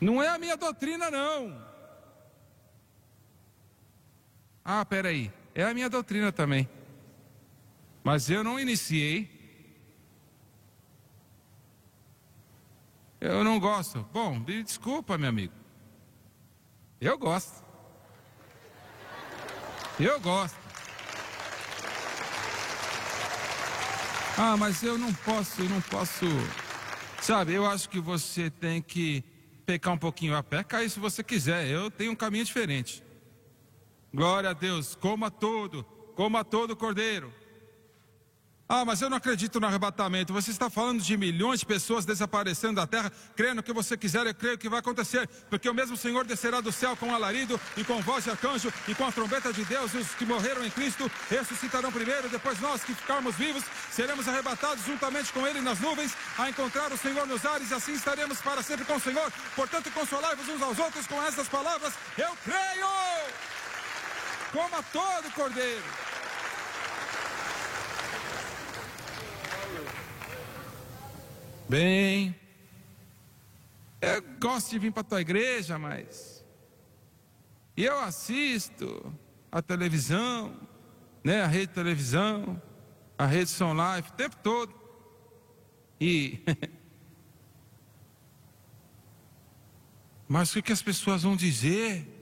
Não 0.00 0.22
é 0.22 0.28
a 0.28 0.38
minha 0.38 0.56
doutrina, 0.56 1.10
não. 1.10 1.67
Ah, 4.70 4.84
peraí, 4.84 5.32
é 5.54 5.64
a 5.64 5.72
minha 5.72 5.88
doutrina 5.88 6.30
também. 6.30 6.68
Mas 8.04 8.28
eu 8.28 8.44
não 8.44 8.60
iniciei 8.60 9.38
Eu 13.20 13.42
não 13.42 13.58
gosto. 13.58 14.06
Bom, 14.12 14.38
me 14.38 14.62
desculpa, 14.62 15.18
meu 15.18 15.28
amigo. 15.28 15.52
Eu 17.00 17.18
gosto. 17.18 17.64
Eu 19.98 20.20
gosto. 20.20 20.56
Ah, 24.36 24.56
mas 24.56 24.84
eu 24.84 24.96
não 24.96 25.12
posso, 25.12 25.64
não 25.64 25.80
posso. 25.80 26.26
Sabe, 27.20 27.54
eu 27.54 27.66
acho 27.66 27.88
que 27.88 27.98
você 27.98 28.48
tem 28.48 28.80
que 28.80 29.24
pecar 29.66 29.92
um 29.92 29.98
pouquinho 29.98 30.36
a 30.36 30.42
pé, 30.42 30.62
cair 30.62 30.88
se 30.88 31.00
você 31.00 31.24
quiser. 31.24 31.66
Eu 31.66 31.90
tenho 31.90 32.12
um 32.12 32.16
caminho 32.16 32.44
diferente. 32.44 33.02
Glória 34.12 34.50
a 34.50 34.52
Deus. 34.52 34.94
Coma 34.94 35.30
todo, 35.30 35.84
coma 36.14 36.44
todo 36.44 36.72
o 36.72 36.76
cordeiro. 36.76 37.32
Ah, 38.70 38.84
mas 38.84 39.00
eu 39.00 39.08
não 39.08 39.16
acredito 39.16 39.58
no 39.58 39.66
arrebatamento. 39.66 40.30
Você 40.34 40.50
está 40.50 40.68
falando 40.68 41.00
de 41.00 41.16
milhões 41.16 41.60
de 41.60 41.66
pessoas 41.66 42.04
desaparecendo 42.04 42.74
da 42.74 42.86
terra, 42.86 43.10
crendo 43.34 43.62
que 43.62 43.72
você 43.72 43.96
quiser, 43.96 44.26
eu 44.26 44.34
creio 44.34 44.58
que 44.58 44.68
vai 44.68 44.80
acontecer, 44.80 45.26
porque 45.48 45.70
o 45.70 45.72
mesmo 45.72 45.96
Senhor 45.96 46.26
descerá 46.26 46.60
do 46.60 46.70
céu 46.70 46.94
com 46.94 47.14
alarido 47.14 47.58
e 47.78 47.84
com 47.84 47.98
voz 48.02 48.24
de 48.24 48.30
arcanjo 48.30 48.70
e 48.86 48.94
com 48.94 49.06
a 49.06 49.12
trombeta 49.12 49.54
de 49.54 49.64
Deus, 49.64 49.94
e 49.94 49.96
os 49.96 50.10
que 50.10 50.26
morreram 50.26 50.62
em 50.66 50.70
Cristo 50.70 51.10
ressuscitarão 51.30 51.90
primeiro, 51.90 52.28
depois 52.28 52.60
nós 52.60 52.84
que 52.84 52.94
ficarmos 52.94 53.34
vivos 53.36 53.64
seremos 53.90 54.28
arrebatados 54.28 54.84
juntamente 54.84 55.32
com 55.32 55.46
Ele 55.46 55.62
nas 55.62 55.80
nuvens, 55.80 56.14
a 56.36 56.50
encontrar 56.50 56.92
o 56.92 56.98
Senhor 56.98 57.26
nos 57.26 57.46
ares, 57.46 57.70
e 57.70 57.74
assim 57.74 57.94
estaremos 57.94 58.38
para 58.42 58.62
sempre 58.62 58.84
com 58.84 58.96
o 58.96 59.00
Senhor. 59.00 59.32
Portanto, 59.56 59.90
consolai-vos 59.92 60.46
uns 60.46 60.60
aos 60.60 60.78
outros 60.78 61.06
com 61.06 61.22
estas 61.22 61.48
palavras: 61.48 61.94
Eu 62.18 62.36
creio! 62.44 63.57
Coma 64.52 64.82
todo 64.92 65.30
cordeiro. 65.34 65.84
Bem, 71.68 72.34
eu 74.00 74.22
gosto 74.40 74.70
de 74.70 74.78
vir 74.78 74.90
para 74.90 75.02
a 75.02 75.04
tua 75.04 75.20
igreja, 75.20 75.78
mas 75.78 76.42
eu 77.76 77.98
assisto 78.00 79.12
a 79.52 79.60
televisão, 79.60 80.58
né, 81.22 81.42
a 81.42 81.46
rede 81.46 81.66
de 81.66 81.74
televisão, 81.74 82.60
a 83.18 83.26
rede 83.26 83.50
São 83.50 83.74
Life, 83.74 84.10
o 84.10 84.14
tempo 84.14 84.36
todo. 84.42 84.74
E 86.00 86.42
Mas 90.28 90.54
o 90.54 90.62
que 90.62 90.72
as 90.72 90.82
pessoas 90.82 91.22
vão 91.22 91.34
dizer? 91.34 92.17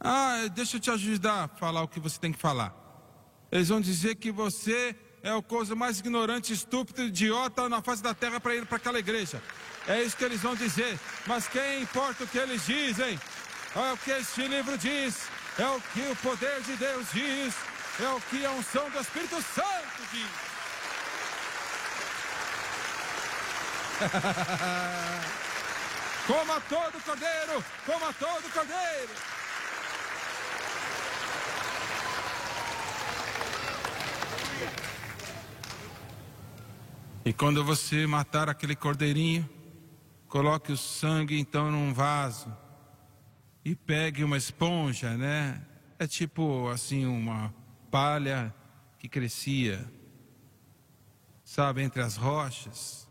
Ah, 0.00 0.46
deixa 0.52 0.76
eu 0.76 0.80
te 0.80 0.90
ajudar 0.90 1.44
a 1.44 1.48
falar 1.48 1.82
o 1.82 1.88
que 1.88 1.98
você 1.98 2.18
tem 2.18 2.32
que 2.32 2.38
falar. 2.38 2.74
Eles 3.50 3.68
vão 3.68 3.80
dizer 3.80 4.14
que 4.14 4.30
você 4.30 4.94
é 5.22 5.34
o 5.34 5.42
coisa 5.42 5.74
mais 5.74 5.98
ignorante, 5.98 6.52
estúpido, 6.52 7.02
idiota 7.02 7.68
na 7.68 7.82
face 7.82 8.02
da 8.02 8.14
terra 8.14 8.38
para 8.38 8.54
ir 8.54 8.66
para 8.66 8.76
aquela 8.76 8.98
igreja. 8.98 9.42
É 9.86 10.02
isso 10.02 10.16
que 10.16 10.24
eles 10.24 10.40
vão 10.40 10.54
dizer. 10.54 10.98
Mas 11.26 11.48
quem 11.48 11.82
importa 11.82 12.24
o 12.24 12.28
que 12.28 12.38
eles 12.38 12.64
dizem? 12.64 13.18
É 13.74 13.92
o 13.92 13.96
que 13.96 14.10
este 14.10 14.46
livro 14.46 14.78
diz, 14.78 15.28
é 15.58 15.66
o 15.66 15.80
que 15.80 16.00
o 16.00 16.16
poder 16.16 16.60
de 16.62 16.76
Deus 16.76 17.06
diz, 17.12 17.54
é 18.00 18.08
o 18.08 18.20
que 18.20 18.44
a 18.44 18.50
unção 18.52 18.88
do 18.90 19.00
Espírito 19.00 19.42
Santo 19.42 20.02
diz. 20.12 20.48
coma 26.26 26.60
todo 26.68 27.04
cordeiro, 27.04 27.64
coma 27.84 28.12
todo 28.14 28.52
cordeiro. 28.52 29.37
E 37.28 37.32
quando 37.34 37.62
você 37.62 38.06
matar 38.06 38.48
aquele 38.48 38.74
cordeirinho, 38.74 39.46
coloque 40.28 40.72
o 40.72 40.78
sangue 40.78 41.38
então 41.38 41.70
num 41.70 41.92
vaso 41.92 42.50
e 43.62 43.76
pegue 43.76 44.24
uma 44.24 44.38
esponja, 44.38 45.14
né? 45.14 45.62
É 45.98 46.06
tipo 46.06 46.70
assim 46.70 47.04
uma 47.04 47.54
palha 47.90 48.54
que 48.98 49.10
crescia, 49.10 49.92
sabe, 51.44 51.82
entre 51.82 52.00
as 52.00 52.16
rochas. 52.16 53.06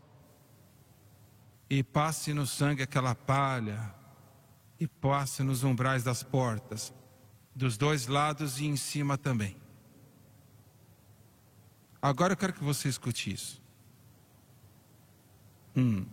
E 1.70 1.84
passe 1.84 2.34
no 2.34 2.44
sangue 2.44 2.82
aquela 2.82 3.14
palha 3.14 3.94
e 4.80 4.88
passe 4.88 5.44
nos 5.44 5.62
umbrais 5.62 6.02
das 6.02 6.24
portas. 6.24 6.92
dos 7.54 7.76
dois 7.76 8.08
lados 8.08 8.58
e 8.58 8.66
em 8.66 8.76
cima 8.76 9.16
também. 9.16 9.56
Agora 12.02 12.32
eu 12.32 12.36
quero 12.36 12.52
que 12.52 12.64
você 12.64 12.88
escute 12.88 13.32
isso. 13.32 13.67
Hum. 15.76 16.06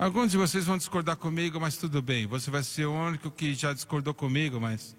Alguns 0.00 0.30
de 0.30 0.38
vocês 0.38 0.64
vão 0.64 0.78
discordar 0.78 1.14
comigo, 1.16 1.60
mas 1.60 1.76
tudo 1.76 2.00
bem. 2.00 2.26
Você 2.26 2.50
vai 2.50 2.62
ser 2.62 2.86
o 2.86 2.92
único 2.92 3.30
que 3.30 3.52
já 3.52 3.74
discordou 3.74 4.14
comigo, 4.14 4.58
mas. 4.58 4.96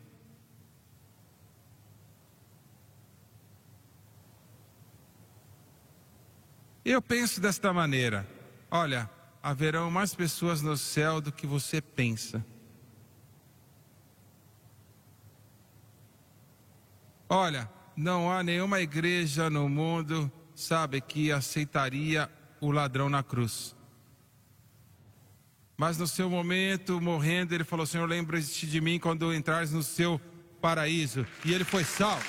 Eu 6.85 7.01
penso 7.01 7.41
desta 7.41 7.73
maneira: 7.73 8.27
olha, 8.69 9.09
haverão 9.41 9.89
mais 9.89 10.13
pessoas 10.13 10.61
no 10.61 10.77
céu 10.77 11.19
do 11.19 11.31
que 11.31 11.47
você 11.47 11.81
pensa. 11.81 12.45
Olha, 17.27 17.67
não 17.95 18.32
há 18.32 18.43
nenhuma 18.43 18.80
igreja 18.80 19.49
no 19.49 19.67
mundo, 19.67 20.32
sabe, 20.56 21.01
que 21.01 21.32
aceitaria 21.32 22.30
o 22.60 22.71
ladrão 22.71 23.10
na 23.10 23.23
cruz. 23.23 23.75
Mas 25.77 25.97
no 25.97 26.06
seu 26.06 26.30
momento, 26.30 27.01
morrendo, 27.01 27.56
ele 27.56 27.63
falou: 27.63 27.86
Senhor, 27.86 28.08
lembre-se 28.08 28.67
de 28.67 28.80
mim 28.80 28.99
quando 28.99 29.34
entrares 29.34 29.71
no 29.71 29.82
seu 29.82 30.21
paraíso. 30.62 31.25
E 31.43 31.54
ele 31.54 31.63
foi 31.63 31.84
salvo. 31.84 32.23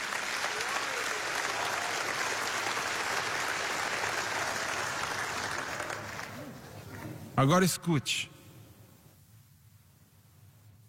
Agora 7.36 7.64
escute. 7.64 8.30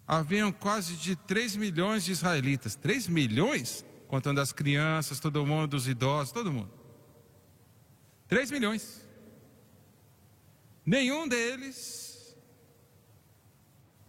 Haviam 0.06 0.52
quase 0.52 0.94
de 0.94 1.16
3 1.16 1.56
milhões 1.56 2.04
de 2.04 2.12
israelitas. 2.12 2.74
3 2.76 3.08
milhões? 3.08 3.84
Contando 4.14 4.40
as 4.40 4.52
crianças, 4.52 5.18
todo 5.18 5.44
mundo, 5.44 5.74
os 5.74 5.88
idosos, 5.88 6.30
todo 6.30 6.52
mundo. 6.52 6.70
3 8.28 8.52
milhões. 8.52 9.04
Nenhum 10.86 11.26
deles 11.26 12.36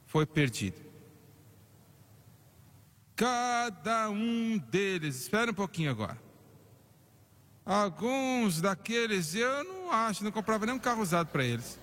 foi 0.06 0.28
perdido. 0.28 0.80
Cada 3.16 4.12
um 4.12 4.60
deles, 4.60 5.22
espera 5.22 5.50
um 5.50 5.56
pouquinho 5.56 5.90
agora. 5.90 6.22
Alguns 7.66 8.62
daqueles 8.62 9.34
eu 9.34 9.64
não 9.64 9.92
acho, 9.92 10.24
não 10.24 10.32
comprava 10.32 10.68
nem 10.68 10.76
um 10.76 10.80
carro 10.80 11.02
usado 11.02 11.30
para 11.30 11.44
eles. 11.44 11.80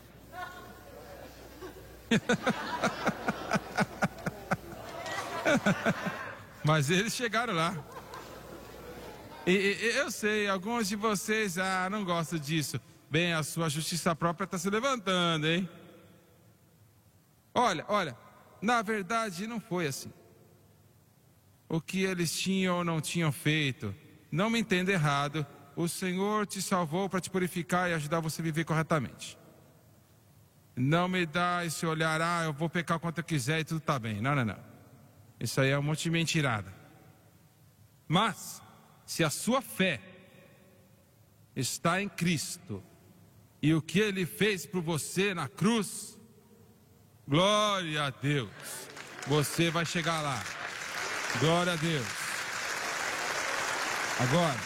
Mas 6.63 6.89
eles 6.89 7.13
chegaram 7.13 7.53
lá. 7.53 7.75
E, 9.47 9.53
eu 9.97 10.11
sei, 10.11 10.49
alguns 10.49 10.89
de 10.89 10.97
vocês 10.97 11.59
ah, 11.59 11.89
não 11.91 12.05
gostam 12.05 12.39
disso. 12.39 12.81
Bem, 13.11 13.33
a 13.33 13.43
sua 13.43 13.69
justiça 13.69 14.15
própria 14.15 14.45
está 14.45 14.57
se 14.57 14.71
levantando, 14.71 15.47
hein? 15.47 15.69
Olha, 17.55 17.85
olha, 17.89 18.17
na 18.61 18.81
verdade 18.83 19.47
não 19.47 19.61
foi 19.61 19.87
assim. 19.87 20.13
O 21.69 21.81
que 21.81 22.03
eles 22.03 22.39
tinham 22.39 22.79
ou 22.79 22.85
não 22.85 23.01
tinham 23.01 23.33
feito, 23.33 23.95
não 24.31 24.49
me 24.49 24.61
entenda 24.61 24.93
errado, 24.93 25.47
o 25.75 25.89
Senhor 25.89 26.47
te 26.47 26.63
salvou 26.63 27.09
para 27.09 27.21
te 27.21 27.29
purificar 27.29 27.91
e 27.91 27.95
ajudar 27.95 28.21
você 28.21 28.41
a 28.41 28.45
viver 28.45 28.65
corretamente. 28.65 29.39
Não 30.77 31.09
me 31.09 31.27
dá 31.27 31.65
esse 31.67 31.85
olhar, 31.85 32.21
ah, 32.21 32.45
eu 32.45 32.53
vou 32.53 32.71
pecar 32.71 32.99
quanto 32.99 33.19
eu 33.19 33.25
quiser 33.25 33.61
e 33.61 33.65
tudo 33.65 33.79
está 33.79 33.99
bem. 33.99 34.21
Não, 34.21 34.35
não, 34.35 34.45
não. 34.45 34.59
Isso 35.39 35.61
aí 35.61 35.71
é 35.71 35.79
um 35.79 35.83
monte 35.83 36.05
de 36.05 36.11
mentirada. 36.11 36.73
Mas, 38.09 38.62
se 39.13 39.23
a 39.23 39.29
sua 39.29 39.61
fé 39.61 40.01
está 41.55 42.01
em 42.01 42.09
Cristo 42.09 42.83
e 43.61 43.75
o 43.75 43.83
que 43.83 44.01
ele 44.01 44.25
fez 44.25 44.65
por 44.65 44.81
você 44.81 45.35
na 45.35 45.49
cruz, 45.49 46.19
Glória 47.29 48.05
a 48.05 48.11
Deus. 48.11 48.51
Você 49.27 49.71
vai 49.71 49.85
chegar 49.85 50.23
lá. 50.23 50.43
Glória 51.41 51.75
a 51.75 51.77
Deus. 51.77 52.07
Agora, 54.19 54.61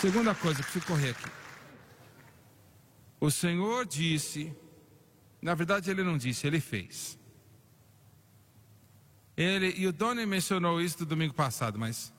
segunda 0.00 0.34
coisa, 0.34 0.62
preciso 0.64 0.86
correr 0.86 1.10
aqui. 1.10 1.30
O 3.20 3.30
Senhor 3.30 3.86
disse, 3.86 4.52
na 5.40 5.54
verdade 5.54 5.92
ele 5.92 6.02
não 6.02 6.18
disse, 6.18 6.44
ele 6.44 6.60
fez. 6.60 7.19
Ele, 9.40 9.72
e 9.74 9.86
o 9.86 9.92
Doni 9.92 10.26
mencionou 10.26 10.82
isso 10.82 10.98
do 10.98 11.06
domingo 11.06 11.32
passado, 11.32 11.78
mas 11.78 12.12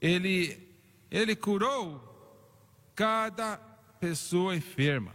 ele, 0.00 0.72
ele 1.10 1.34
curou 1.34 2.00
cada 2.94 3.56
pessoa 3.98 4.54
enferma 4.54 5.12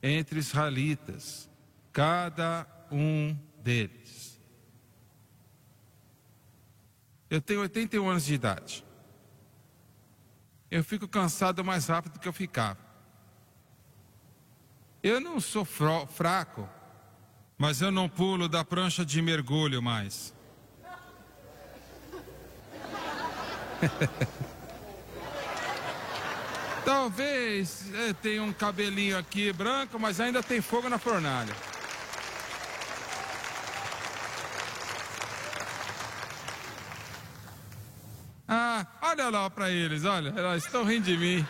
entre 0.00 0.38
israelitas, 0.38 1.50
cada 1.92 2.64
um 2.92 3.36
deles. 3.60 4.40
Eu 7.28 7.40
tenho 7.40 7.62
81 7.62 8.08
anos 8.08 8.24
de 8.24 8.34
idade. 8.34 8.84
Eu 10.70 10.84
fico 10.84 11.08
cansado 11.08 11.64
mais 11.64 11.88
rápido 11.88 12.12
do 12.12 12.20
que 12.20 12.28
eu 12.28 12.32
ficava. 12.32 12.78
Eu 15.02 15.18
não 15.18 15.40
sou 15.40 15.64
fraco, 15.64 16.68
mas 17.58 17.82
eu 17.82 17.90
não 17.90 18.08
pulo 18.08 18.48
da 18.48 18.64
prancha 18.64 19.04
de 19.04 19.20
mergulho 19.20 19.82
mais. 19.82 20.32
Talvez 26.84 27.92
é, 27.92 28.12
tenha 28.14 28.42
um 28.42 28.52
cabelinho 28.52 29.18
aqui 29.18 29.52
branco, 29.52 29.98
mas 29.98 30.20
ainda 30.20 30.40
tem 30.42 30.60
fogo 30.60 30.88
na 30.88 30.98
fornalha. 30.98 31.52
Ah, 38.46 38.86
olha 39.02 39.28
lá 39.28 39.50
para 39.50 39.68
eles, 39.70 40.04
olha, 40.04 40.28
eles 40.28 40.64
estão 40.64 40.84
rindo 40.84 41.06
de 41.06 41.16
mim. 41.16 41.46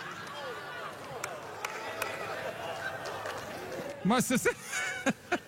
Mas 4.05 4.25
você. 4.25 4.57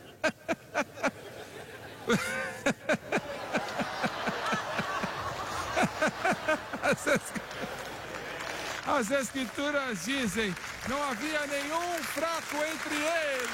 As 9.00 9.10
Escrituras 9.10 10.04
dizem: 10.04 10.54
não 10.86 11.02
havia 11.04 11.46
nenhum 11.46 12.02
fraco 12.02 12.56
entre 12.56 12.94
eles. 12.94 13.50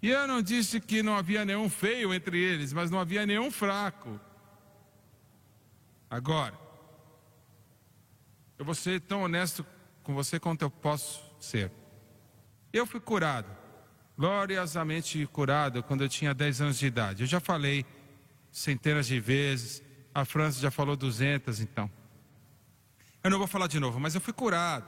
E 0.00 0.08
eu 0.08 0.26
não 0.26 0.40
disse 0.40 0.80
que 0.80 1.02
não 1.02 1.14
havia 1.14 1.44
nenhum 1.44 1.68
feio 1.68 2.14
entre 2.14 2.38
eles, 2.38 2.72
mas 2.72 2.90
não 2.90 2.98
havia 2.98 3.26
nenhum 3.26 3.50
fraco. 3.50 4.18
Agora, 6.08 6.58
eu 8.58 8.64
vou 8.64 8.74
ser 8.74 9.02
tão 9.02 9.24
honesto 9.24 9.66
com 10.02 10.14
você 10.14 10.40
quanto 10.40 10.62
eu 10.62 10.70
posso 10.70 11.22
ser. 11.38 11.70
Eu 12.72 12.86
fui 12.86 13.00
curado 13.00 13.59
gloriosamente 14.20 15.26
curado 15.28 15.82
quando 15.82 16.02
eu 16.02 16.08
tinha 16.08 16.34
10 16.34 16.60
anos 16.60 16.78
de 16.78 16.84
idade. 16.84 17.22
Eu 17.22 17.26
já 17.26 17.40
falei 17.40 17.86
centenas 18.52 19.06
de 19.06 19.18
vezes, 19.18 19.82
a 20.14 20.26
França 20.26 20.60
já 20.60 20.70
falou 20.70 20.94
200 20.94 21.58
então. 21.58 21.90
Eu 23.24 23.30
não 23.30 23.38
vou 23.38 23.46
falar 23.46 23.66
de 23.66 23.80
novo, 23.80 23.98
mas 23.98 24.14
eu 24.14 24.20
fui 24.20 24.34
curado 24.34 24.84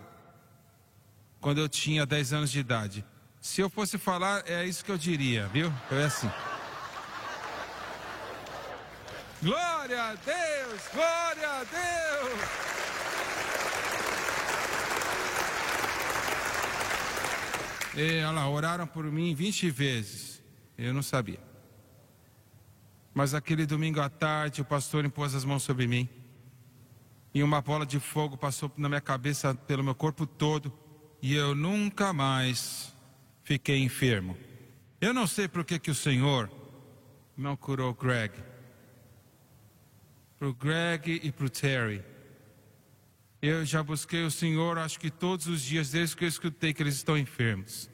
quando 1.41 1.63
eu 1.63 1.69
tinha 1.69 2.05
10 2.05 2.35
anos 2.35 2.51
de 2.51 2.61
idade. 2.61 3.03
Se 3.41 3.63
eu 3.63 3.71
fosse 3.71 3.97
falar, 3.97 4.43
é 4.47 4.67
isso 4.67 4.85
que 4.85 4.93
eu 4.93 4.99
diria, 4.99 5.49
viu? 5.49 5.73
É 5.91 6.05
assim. 6.05 6.31
Glória 9.43 10.03
a 10.11 10.15
Deus! 10.15 10.83
Glória 10.93 11.49
a 11.49 11.65
Deus! 11.65 12.72
E, 17.95 18.23
olha 18.23 18.31
lá, 18.31 18.49
oraram 18.49 18.87
por 18.87 19.05
mim 19.05 19.35
20 19.35 19.71
vezes. 19.71 20.43
Eu 20.79 20.95
não 20.95 21.03
sabia. 21.03 21.41
Mas 23.13 23.35
aquele 23.35 23.67
domingo 23.67 24.01
à 24.01 24.09
tarde, 24.09 24.63
o 24.63 24.65
pastor 24.65 25.05
impôs 25.05 25.35
as 25.35 25.45
mãos 25.45 25.63
sobre 25.63 25.87
mim. 25.87 26.09
E 27.35 27.43
uma 27.43 27.61
bola 27.61 27.85
de 27.85 28.01
fogo 28.01 28.37
passou 28.37 28.73
na 28.77 28.89
minha 28.89 29.01
cabeça, 29.01 29.55
pelo 29.55 29.85
meu 29.85 29.95
corpo 29.95 30.27
todo. 30.27 30.73
E 31.21 31.35
eu 31.35 31.55
nunca 31.55 32.13
mais 32.13 32.95
fiquei 33.45 33.83
enfermo. 33.83 34.37
Eu 35.01 35.13
não 35.13 35.27
sei 35.27 35.47
por 35.47 35.65
que, 35.65 35.79
que 35.79 35.91
o 35.91 35.95
Senhor 35.95 36.51
não 37.37 37.57
curou 37.57 37.93
Greg. 37.95 38.33
para 40.39 40.49
o 40.49 40.55
Greg 40.55 41.21
e 41.23 41.31
para 41.31 41.47
o 41.47 41.51
Terry. 41.51 42.12
Eu 43.43 43.65
já 43.65 43.83
busquei 43.83 44.23
o 44.23 44.31
Senhor, 44.31 44.79
acho 44.79 45.01
que 45.01 45.11
todos 45.11 45.49
os 45.49 45.63
dias, 45.63 45.91
desde 45.91 46.15
que 46.15 46.25
eu 46.25 46.29
escutei 46.29 46.73
que 46.73 46.81
eles 46.81 46.95
estão 46.95 47.19
enfermos, 47.19 47.91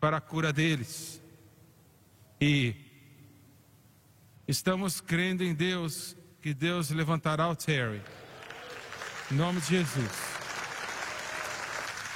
para 0.00 0.16
a 0.16 0.20
cura 0.20 0.52
deles. 0.52 1.22
E 2.40 2.74
estamos 4.48 5.00
crendo 5.00 5.44
em 5.44 5.54
Deus, 5.54 6.16
que 6.42 6.52
Deus 6.52 6.90
levantará 6.90 7.48
o 7.48 7.54
Terry. 7.54 8.02
Em 9.30 9.36
nome 9.36 9.60
de 9.60 9.68
Jesus. 9.68 10.10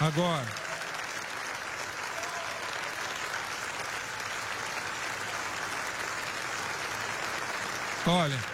Agora. 0.00 0.48
Olha. 8.04 8.53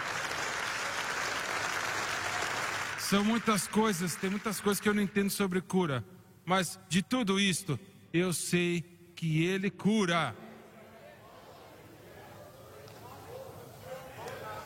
São 3.11 3.25
muitas 3.25 3.67
coisas, 3.67 4.15
tem 4.15 4.29
muitas 4.29 4.61
coisas 4.61 4.79
que 4.79 4.87
eu 4.87 4.93
não 4.93 5.01
entendo 5.01 5.29
sobre 5.29 5.59
cura. 5.59 6.01
Mas 6.45 6.79
de 6.87 7.01
tudo 7.01 7.41
isto, 7.41 7.77
eu 8.13 8.31
sei 8.31 8.79
que 9.17 9.43
Ele 9.43 9.69
cura. 9.69 10.33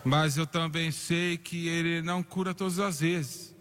Mas 0.04 0.38
eu 0.38 0.46
também 0.46 0.92
sei 0.92 1.40
que 1.40 1.68
Ele 1.68 2.04
não 2.04 2.22
cura 2.22 2.54
todas 2.54 2.78
as 2.78 3.00
vezes. 3.00 3.56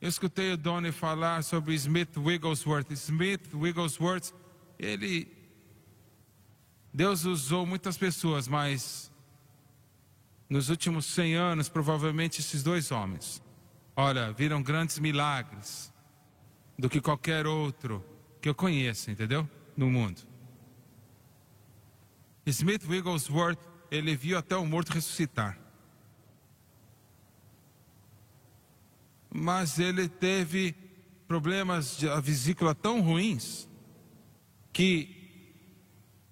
Eu 0.00 0.08
escutei 0.08 0.54
o 0.54 0.56
Donnie 0.56 0.92
falar 0.92 1.44
sobre 1.44 1.74
Smith 1.74 2.16
Wigglesworth. 2.16 2.90
Smith 2.92 3.52
Wigglesworth, 3.52 4.32
ele. 4.78 5.30
Deus 6.94 7.26
usou 7.26 7.66
muitas 7.66 7.98
pessoas, 7.98 8.48
mas 8.48 9.12
nos 10.48 10.68
últimos 10.68 11.06
100 11.06 11.34
anos, 11.34 11.68
provavelmente 11.68 12.40
esses 12.40 12.62
dois 12.62 12.90
homens, 12.92 13.42
olha, 13.96 14.32
viram 14.32 14.62
grandes 14.62 14.98
milagres 14.98 15.92
do 16.78 16.88
que 16.88 17.00
qualquer 17.00 17.46
outro 17.46 18.04
que 18.40 18.48
eu 18.48 18.54
conheça, 18.54 19.10
entendeu? 19.10 19.48
No 19.76 19.90
mundo. 19.90 20.22
Smith 22.46 22.84
Wigglesworth, 22.88 23.58
ele 23.90 24.14
viu 24.14 24.38
até 24.38 24.56
o 24.56 24.64
morto 24.64 24.92
ressuscitar. 24.92 25.58
Mas 29.34 29.78
ele 29.78 30.08
teve 30.08 30.74
problemas 31.26 31.96
de 31.96 32.08
vesícula 32.20 32.74
tão 32.74 33.00
ruins 33.00 33.68
que 34.72 35.12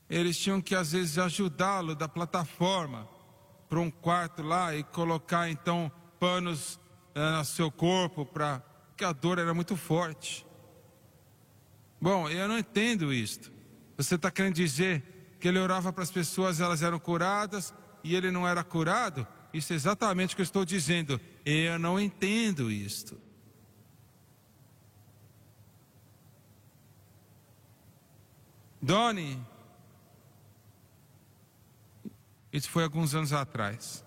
eles 0.08 0.38
tinham 0.38 0.60
que 0.60 0.74
às 0.74 0.92
vezes 0.92 1.18
ajudá-lo 1.18 1.96
da 1.96 2.08
plataforma 2.08 3.08
para 3.74 3.80
um 3.80 3.90
quarto 3.90 4.40
lá 4.40 4.72
e 4.72 4.84
colocar 4.84 5.50
então 5.50 5.90
panos 6.20 6.78
uh, 7.12 7.38
no 7.38 7.44
seu 7.44 7.72
corpo 7.72 8.24
para 8.24 8.62
que 8.96 9.04
a 9.04 9.10
dor 9.10 9.40
era 9.40 9.52
muito 9.52 9.76
forte. 9.76 10.46
Bom, 12.00 12.30
eu 12.30 12.46
não 12.46 12.56
entendo 12.56 13.12
isto. 13.12 13.50
Você 13.96 14.14
está 14.14 14.30
querendo 14.30 14.54
dizer 14.54 15.36
que 15.40 15.48
ele 15.48 15.58
orava 15.58 15.92
para 15.92 16.04
as 16.04 16.10
pessoas, 16.12 16.60
elas 16.60 16.84
eram 16.84 17.00
curadas 17.00 17.74
e 18.04 18.14
ele 18.14 18.30
não 18.30 18.46
era 18.46 18.62
curado? 18.62 19.26
Isso 19.52 19.72
é 19.72 19.76
exatamente 19.76 20.34
o 20.34 20.36
que 20.36 20.42
eu 20.42 20.44
estou 20.44 20.64
dizendo. 20.64 21.20
Eu 21.44 21.76
não 21.76 21.98
entendo 21.98 22.70
isto. 22.70 23.20
Donnie, 28.80 29.44
isso 32.54 32.70
foi 32.70 32.84
alguns 32.84 33.16
anos 33.16 33.32
atrás. 33.32 34.04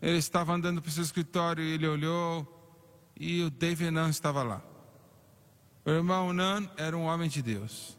Ele 0.00 0.18
estava 0.18 0.52
andando 0.52 0.82
para 0.82 0.88
o 0.88 0.92
seu 0.92 1.04
escritório 1.04 1.62
ele 1.62 1.86
olhou 1.86 3.14
e 3.16 3.40
o 3.44 3.50
David 3.50 3.92
não 3.92 4.10
estava 4.10 4.42
lá. 4.42 4.60
O 5.84 5.90
irmão 5.90 6.32
Nan 6.32 6.68
era 6.76 6.98
um 6.98 7.04
homem 7.04 7.28
de 7.28 7.40
Deus. 7.40 7.96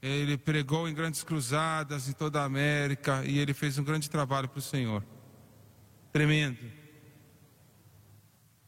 Ele 0.00 0.38
pregou 0.38 0.88
em 0.88 0.94
grandes 0.94 1.24
cruzadas 1.24 2.08
em 2.08 2.12
toda 2.12 2.42
a 2.42 2.44
América 2.44 3.24
e 3.24 3.40
ele 3.40 3.54
fez 3.54 3.76
um 3.76 3.82
grande 3.82 4.08
trabalho 4.08 4.48
para 4.48 4.60
o 4.60 4.62
Senhor. 4.62 5.04
Tremendo. 6.12 6.60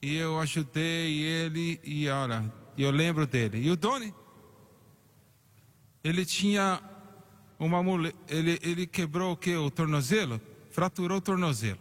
E 0.03 0.17
eu 0.17 0.41
ajudei 0.41 1.23
ele 1.23 1.81
e 1.85 2.09
olha, 2.09 2.53
eu 2.77 2.91
lembro 2.91 3.25
dele. 3.25 3.61
E 3.61 3.71
o 3.71 3.77
Doni, 3.77 4.13
ele 6.03 6.27
tinha 6.27 6.83
uma 7.63 7.83
mulher, 7.83 8.13
ele, 8.29 8.59
ele 8.61 8.87
quebrou 8.87 9.33
o 9.33 9.37
que? 9.37 9.55
O 9.55 9.71
tornozelo? 9.71 10.41
Fraturou 10.71 11.19
o 11.19 11.21
tornozelo. 11.21 11.79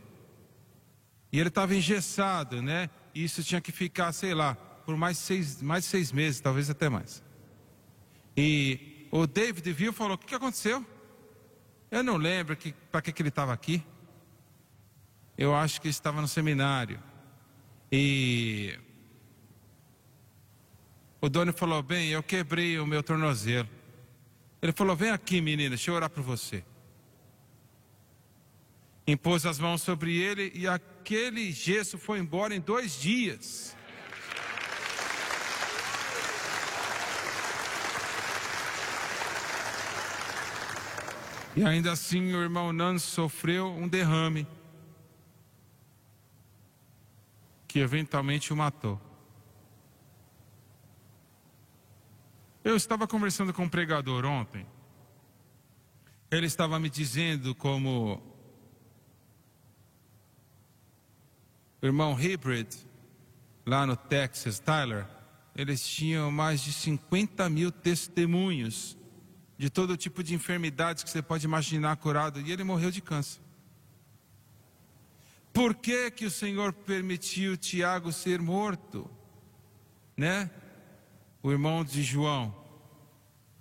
E 1.32 1.40
ele 1.40 1.50
estava 1.50 1.76
engessado, 1.76 2.62
né? 2.62 2.90
E 3.16 3.24
isso 3.24 3.44
tinha 3.44 3.60
que 3.60 3.72
ficar, 3.72 4.12
sei 4.12 4.34
lá, 4.34 4.54
por 4.54 4.96
mais 4.96 5.18
seis, 5.18 5.62
mais 5.62 5.84
seis 5.86 6.12
meses, 6.12 6.40
talvez 6.40 6.70
até 6.70 6.88
mais. 6.88 7.24
E 8.38 9.08
o 9.12 9.26
David 9.26 9.72
viu 9.74 9.92
e 9.92 9.96
falou: 9.96 10.14
O 10.14 10.18
que, 10.18 10.28
que 10.28 10.36
aconteceu? 10.36 10.86
Eu 11.90 12.04
não 12.04 12.16
lembro 12.16 12.56
para 12.92 13.02
que, 13.02 13.12
que 13.12 13.22
ele 13.22 13.30
estava 13.30 13.52
aqui. 13.52 13.84
Eu 15.38 15.56
acho 15.56 15.82
que 15.82 15.88
estava 15.88 16.22
no 16.22 16.28
seminário. 16.28 17.00
E 17.92 18.78
o 21.20 21.28
dono 21.28 21.52
falou: 21.52 21.82
Bem, 21.82 22.10
eu 22.10 22.22
quebrei 22.22 22.78
o 22.78 22.86
meu 22.86 23.02
tornozelo. 23.02 23.68
Ele 24.62 24.72
falou: 24.72 24.96
Vem 24.96 25.10
aqui, 25.10 25.42
menina, 25.42 25.70
deixa 25.70 25.90
eu 25.90 25.96
orar 25.96 26.10
por 26.10 26.22
você. 26.22 26.64
Impôs 29.08 29.46
as 29.46 29.58
mãos 29.58 29.82
sobre 29.82 30.16
ele 30.16 30.52
e 30.54 30.68
aquele 30.68 31.52
gesso 31.52 31.98
foi 31.98 32.20
embora 32.20 32.56
em 32.56 32.62
dois 32.62 33.00
dias. 33.00 33.76
E 41.56 41.66
ainda 41.66 41.92
assim 41.92 42.34
o 42.34 42.42
irmão 42.42 42.72
Nan 42.72 42.98
sofreu 42.98 43.68
um 43.68 43.88
derrame 43.88 44.48
que 47.68 47.80
eventualmente 47.80 48.54
o 48.54 48.56
matou. 48.56 49.11
Eu 52.64 52.76
estava 52.76 53.08
conversando 53.08 53.52
com 53.52 53.64
um 53.64 53.70
pregador 53.70 54.24
ontem. 54.24 54.68
Ele 56.30 56.46
estava 56.46 56.80
me 56.80 56.90
dizendo 56.90 57.56
como 57.56 58.22
o 61.82 61.86
irmão 61.86 62.14
Hybrid, 62.14 62.68
lá 63.66 63.88
no 63.88 63.96
Texas, 63.96 64.60
Tyler, 64.60 65.08
eles 65.56 65.86
tinham 65.86 66.32
mais 66.32 66.62
de 66.62 66.72
50 66.72 67.50
mil 67.50 67.72
testemunhos 67.72 68.96
de 69.58 69.70
todo 69.70 69.98
tipo 69.98 70.24
de 70.24 70.36
enfermidades 70.36 71.04
que 71.04 71.10
você 71.10 71.22
pode 71.22 71.46
imaginar 71.46 71.98
curado, 71.98 72.40
e 72.40 72.52
ele 72.52 72.64
morreu 72.64 72.92
de 72.92 73.02
câncer. 73.02 73.42
Por 75.52 75.74
que, 75.74 76.12
que 76.12 76.26
o 76.26 76.32
Senhor 76.32 76.72
permitiu 76.72 77.58
Tiago 77.58 78.12
ser 78.12 78.40
morto? 78.40 79.10
Né? 80.16 80.50
O 81.42 81.52
irmão 81.52 81.84
de 81.84 82.04
João. 82.04 82.56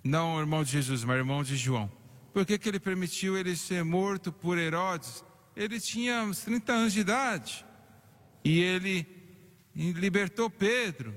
Não 0.03 0.35
o 0.35 0.39
irmão 0.39 0.63
de 0.63 0.71
Jesus, 0.71 1.03
mas 1.03 1.15
o 1.15 1.19
irmão 1.19 1.43
de 1.43 1.55
João. 1.55 1.91
Por 2.33 2.45
que, 2.45 2.57
que 2.57 2.69
ele 2.69 2.79
permitiu 2.79 3.37
ele 3.37 3.55
ser 3.55 3.83
morto 3.83 4.31
por 4.31 4.57
Herodes? 4.57 5.23
Ele 5.55 5.79
tinha 5.79 6.23
uns 6.23 6.39
30 6.43 6.71
anos 6.71 6.93
de 6.93 6.99
idade. 7.01 7.65
E 8.43 8.59
ele 8.59 9.05
libertou 9.75 10.49
Pedro 10.49 11.13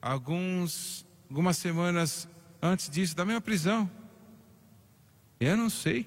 alguns, 0.00 1.06
algumas 1.28 1.56
semanas 1.56 2.28
antes 2.60 2.88
disso, 2.88 3.16
da 3.16 3.24
mesma 3.24 3.40
prisão. 3.40 3.90
Eu 5.40 5.56
não 5.56 5.70
sei. 5.70 6.06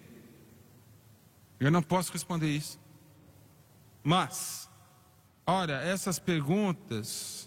Eu 1.59 1.71
não 1.71 1.81
posso 1.81 2.13
responder 2.13 2.49
isso. 2.49 2.79
Mas, 4.03 4.69
olha, 5.45 5.73
essas 5.73 6.19
perguntas, 6.19 7.46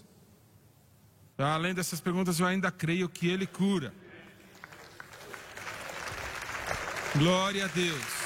além 1.47 1.73
dessas 1.73 2.01
perguntas, 2.01 2.39
eu 2.39 2.45
ainda 2.45 2.71
creio 2.71 3.07
que 3.07 3.27
Ele 3.27 3.47
cura. 3.47 3.93
Glória 7.15 7.65
a 7.65 7.67
Deus. 7.67 8.21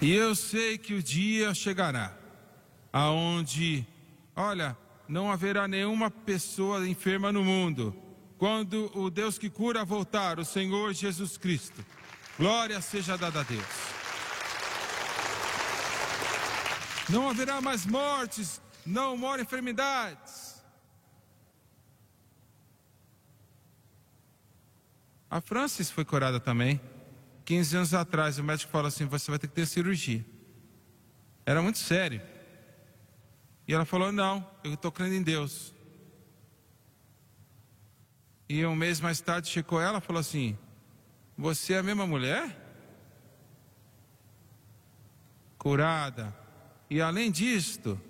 E 0.00 0.12
eu 0.12 0.34
sei 0.34 0.78
que 0.78 0.94
o 0.94 1.02
dia 1.02 1.52
chegará, 1.54 2.16
aonde, 2.92 3.86
olha, 4.36 4.76
não 5.08 5.30
haverá 5.30 5.66
nenhuma 5.66 6.10
pessoa 6.10 6.86
enferma 6.88 7.32
no 7.32 7.42
mundo 7.42 7.94
quando 8.38 8.90
o 8.94 9.10
Deus 9.10 9.36
que 9.36 9.50
cura 9.50 9.84
voltar, 9.84 10.38
o 10.38 10.44
Senhor 10.44 10.94
Jesus 10.94 11.36
Cristo. 11.36 11.84
Glória 12.38 12.80
seja 12.80 13.18
dada 13.18 13.40
a 13.40 13.42
Deus. 13.42 13.64
Não 17.08 17.28
haverá 17.28 17.60
mais 17.60 17.84
mortes, 17.84 18.60
não 18.88 19.16
more 19.16 19.42
enfermidades. 19.42 20.62
A 25.30 25.42
Francis 25.42 25.90
foi 25.90 26.06
curada 26.06 26.40
também. 26.40 26.80
15 27.44 27.76
anos 27.76 27.94
atrás, 27.94 28.38
o 28.38 28.44
médico 28.44 28.72
falou 28.72 28.88
assim: 28.88 29.04
você 29.04 29.30
vai 29.30 29.38
ter 29.38 29.46
que 29.46 29.54
ter 29.54 29.66
cirurgia. 29.66 30.24
Era 31.44 31.60
muito 31.60 31.78
sério. 31.78 32.22
E 33.66 33.74
ela 33.74 33.84
falou: 33.84 34.10
não, 34.10 34.48
eu 34.64 34.72
estou 34.72 34.90
crendo 34.90 35.14
em 35.14 35.22
Deus. 35.22 35.74
E 38.48 38.64
um 38.64 38.74
mês 38.74 39.00
mais 39.00 39.20
tarde 39.20 39.48
chegou 39.48 39.80
ela 39.80 39.98
e 39.98 40.02
falou 40.02 40.20
assim: 40.20 40.56
Você 41.36 41.74
é 41.74 41.78
a 41.78 41.82
mesma 41.82 42.06
mulher? 42.06 42.56
Curada. 45.58 46.34
E 46.88 47.02
além 47.02 47.30
disto, 47.30 48.00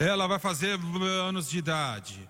ela 0.00 0.26
vai 0.26 0.38
fazer 0.38 0.78
anos 1.28 1.50
de 1.50 1.58
idade. 1.58 2.26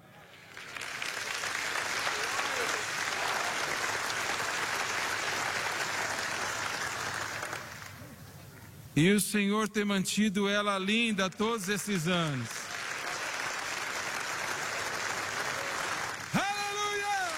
E 8.97 9.13
o 9.13 9.21
Senhor 9.21 9.69
tem 9.69 9.85
mantido 9.85 10.49
ela 10.49 10.77
linda 10.79 11.31
todos 11.31 11.69
esses 11.69 12.09
anos. 12.09 12.49
Aleluia! 16.35 17.31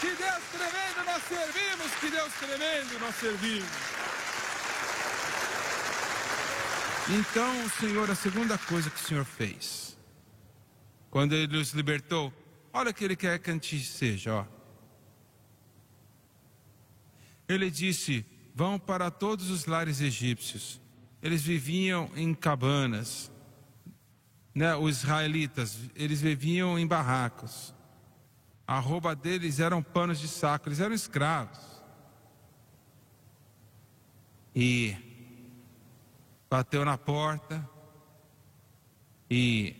Que 0.00 0.14
Deus 0.14 0.44
tremendo 0.52 1.04
nós 1.04 1.22
servimos, 1.24 1.92
que 2.00 2.08
Deus 2.08 2.32
tremendo 2.34 3.00
nós 3.00 3.16
servimos. 3.16 3.99
Então, 7.08 7.64
o 7.64 7.70
Senhor, 7.70 8.10
a 8.10 8.14
segunda 8.14 8.58
coisa 8.58 8.90
que 8.90 9.00
o 9.00 9.04
Senhor 9.04 9.24
fez, 9.24 9.98
quando 11.10 11.32
Ele 11.34 11.56
nos 11.56 11.72
libertou, 11.72 12.32
olha 12.72 12.90
o 12.90 12.94
que 12.94 13.04
Ele 13.04 13.16
quer 13.16 13.38
que 13.38 13.50
a 13.50 13.52
gente 13.52 13.84
seja, 13.84 14.34
ó. 14.34 14.46
Ele 17.48 17.70
disse: 17.70 18.24
Vão 18.54 18.78
para 18.78 19.10
todos 19.10 19.50
os 19.50 19.66
lares 19.66 20.00
egípcios. 20.00 20.80
Eles 21.22 21.42
viviam 21.42 22.10
em 22.14 22.34
cabanas. 22.34 23.30
Né? 24.54 24.74
Os 24.74 24.98
israelitas, 24.98 25.78
eles 25.94 26.20
viviam 26.20 26.78
em 26.78 26.86
barracos. 26.86 27.74
A 28.66 28.78
roupa 28.78 29.16
deles 29.16 29.58
eram 29.58 29.82
panos 29.82 30.20
de 30.20 30.28
saco, 30.28 30.68
eles 30.68 30.78
eram 30.78 30.94
escravos. 30.94 31.58
E 34.54 34.96
bateu 36.50 36.84
na 36.84 36.98
porta 36.98 37.64
e 39.30 39.76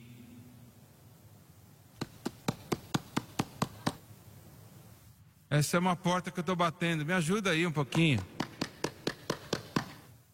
Essa 5.52 5.76
é 5.76 5.80
uma 5.80 5.96
porta 5.96 6.30
que 6.30 6.38
eu 6.38 6.42
estou 6.42 6.54
batendo. 6.54 7.04
Me 7.04 7.12
ajuda 7.12 7.50
aí 7.50 7.66
um 7.66 7.72
pouquinho. 7.72 8.24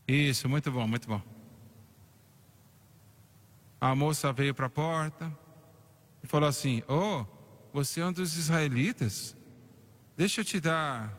Isso, 0.07 0.47
muito 0.47 0.71
bom, 0.71 0.87
muito 0.87 1.09
bom. 1.09 1.23
A 3.81 3.95
moça 3.95 4.31
veio 4.31 4.55
para 4.55 4.67
a 4.67 4.71
porta 4.71 5.33
e 6.23 6.27
falou 6.27 6.47
assim: 6.47 6.83
Oh, 6.87 7.25
você 7.73 8.03
é 8.03 8.07
um 8.07 8.13
dos 8.13 8.37
israelitas? 8.37 9.35
Deixa 10.19 10.43
eu 10.43 10.45
te 10.45 10.61
dar 10.61 11.19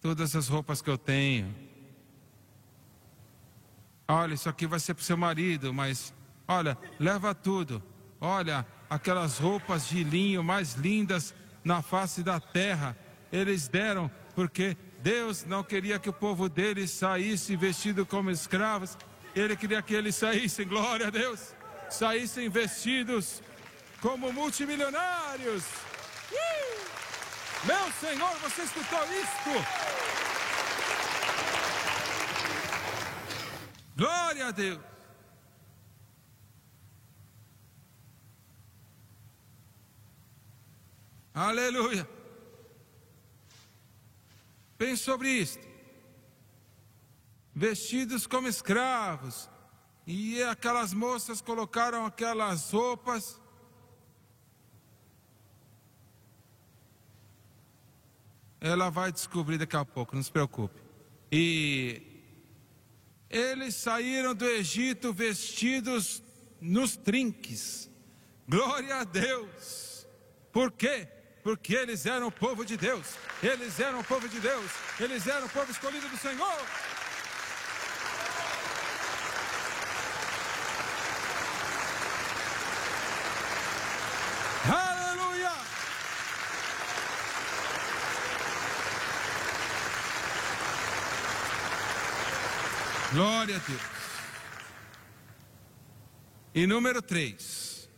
todas 0.00 0.36
as 0.36 0.46
roupas 0.46 0.80
que 0.80 0.88
eu 0.88 0.96
tenho. 0.96 1.67
Olha, 4.10 4.32
isso 4.32 4.48
aqui 4.48 4.66
vai 4.66 4.80
ser 4.80 4.94
para 4.94 5.02
o 5.02 5.04
seu 5.04 5.18
marido, 5.18 5.74
mas 5.74 6.14
olha, 6.46 6.78
leva 6.98 7.34
tudo. 7.34 7.82
Olha, 8.18 8.66
aquelas 8.88 9.38
roupas 9.38 9.86
de 9.86 10.02
linho 10.02 10.42
mais 10.42 10.72
lindas 10.72 11.34
na 11.62 11.82
face 11.82 12.22
da 12.22 12.40
terra. 12.40 12.96
Eles 13.30 13.68
deram 13.68 14.10
porque 14.34 14.78
Deus 15.00 15.44
não 15.44 15.62
queria 15.62 15.98
que 15.98 16.08
o 16.08 16.12
povo 16.12 16.48
dele 16.48 16.88
saísse 16.88 17.54
vestido 17.54 18.06
como 18.06 18.30
escravos. 18.30 18.96
Ele 19.36 19.54
queria 19.54 19.82
que 19.82 19.92
eles 19.92 20.16
saíssem, 20.16 20.66
glória 20.66 21.08
a 21.08 21.10
Deus, 21.10 21.54
saíssem 21.90 22.48
vestidos 22.48 23.42
como 24.00 24.32
multimilionários. 24.32 25.64
Meu 27.64 27.92
Senhor, 28.00 28.34
você 28.38 28.62
escutou 28.62 29.04
isto? 29.04 30.07
Glória 33.98 34.46
a 34.46 34.50
Deus. 34.52 34.78
Aleluia. 41.34 42.08
Pense 44.76 45.02
sobre 45.02 45.28
isto. 45.30 45.66
Vestidos 47.52 48.24
como 48.24 48.46
escravos. 48.46 49.50
E 50.06 50.44
aquelas 50.44 50.94
moças 50.94 51.40
colocaram 51.40 52.06
aquelas 52.06 52.70
roupas. 52.70 53.40
Ela 58.60 58.90
vai 58.90 59.10
descobrir 59.10 59.58
daqui 59.58 59.76
a 59.76 59.84
pouco, 59.84 60.14
não 60.14 60.22
se 60.22 60.30
preocupe. 60.30 60.80
E 61.32 62.07
eles 63.30 63.74
saíram 63.74 64.34
do 64.34 64.46
Egito 64.46 65.12
vestidos 65.12 66.22
nos 66.60 66.96
trinques. 66.96 67.90
Glória 68.48 68.96
a 68.96 69.04
Deus. 69.04 70.06
Por 70.52 70.72
quê? 70.72 71.06
Porque 71.42 71.74
eles 71.74 72.06
eram 72.06 72.28
o 72.28 72.32
povo 72.32 72.64
de 72.64 72.76
Deus. 72.76 73.06
Eles 73.42 73.78
eram 73.78 74.00
o 74.00 74.04
povo 74.04 74.28
de 74.28 74.40
Deus. 74.40 74.70
Eles 74.98 75.26
eram 75.26 75.46
o 75.46 75.50
povo 75.50 75.70
escolhido 75.70 76.08
do 76.08 76.16
Senhor. 76.16 76.66
Aleluia! 84.66 85.52
Glória 93.18 93.56
a 93.56 93.58
Deus. 93.58 93.80
E 96.54 96.68
número 96.68 97.02
3. 97.02 97.90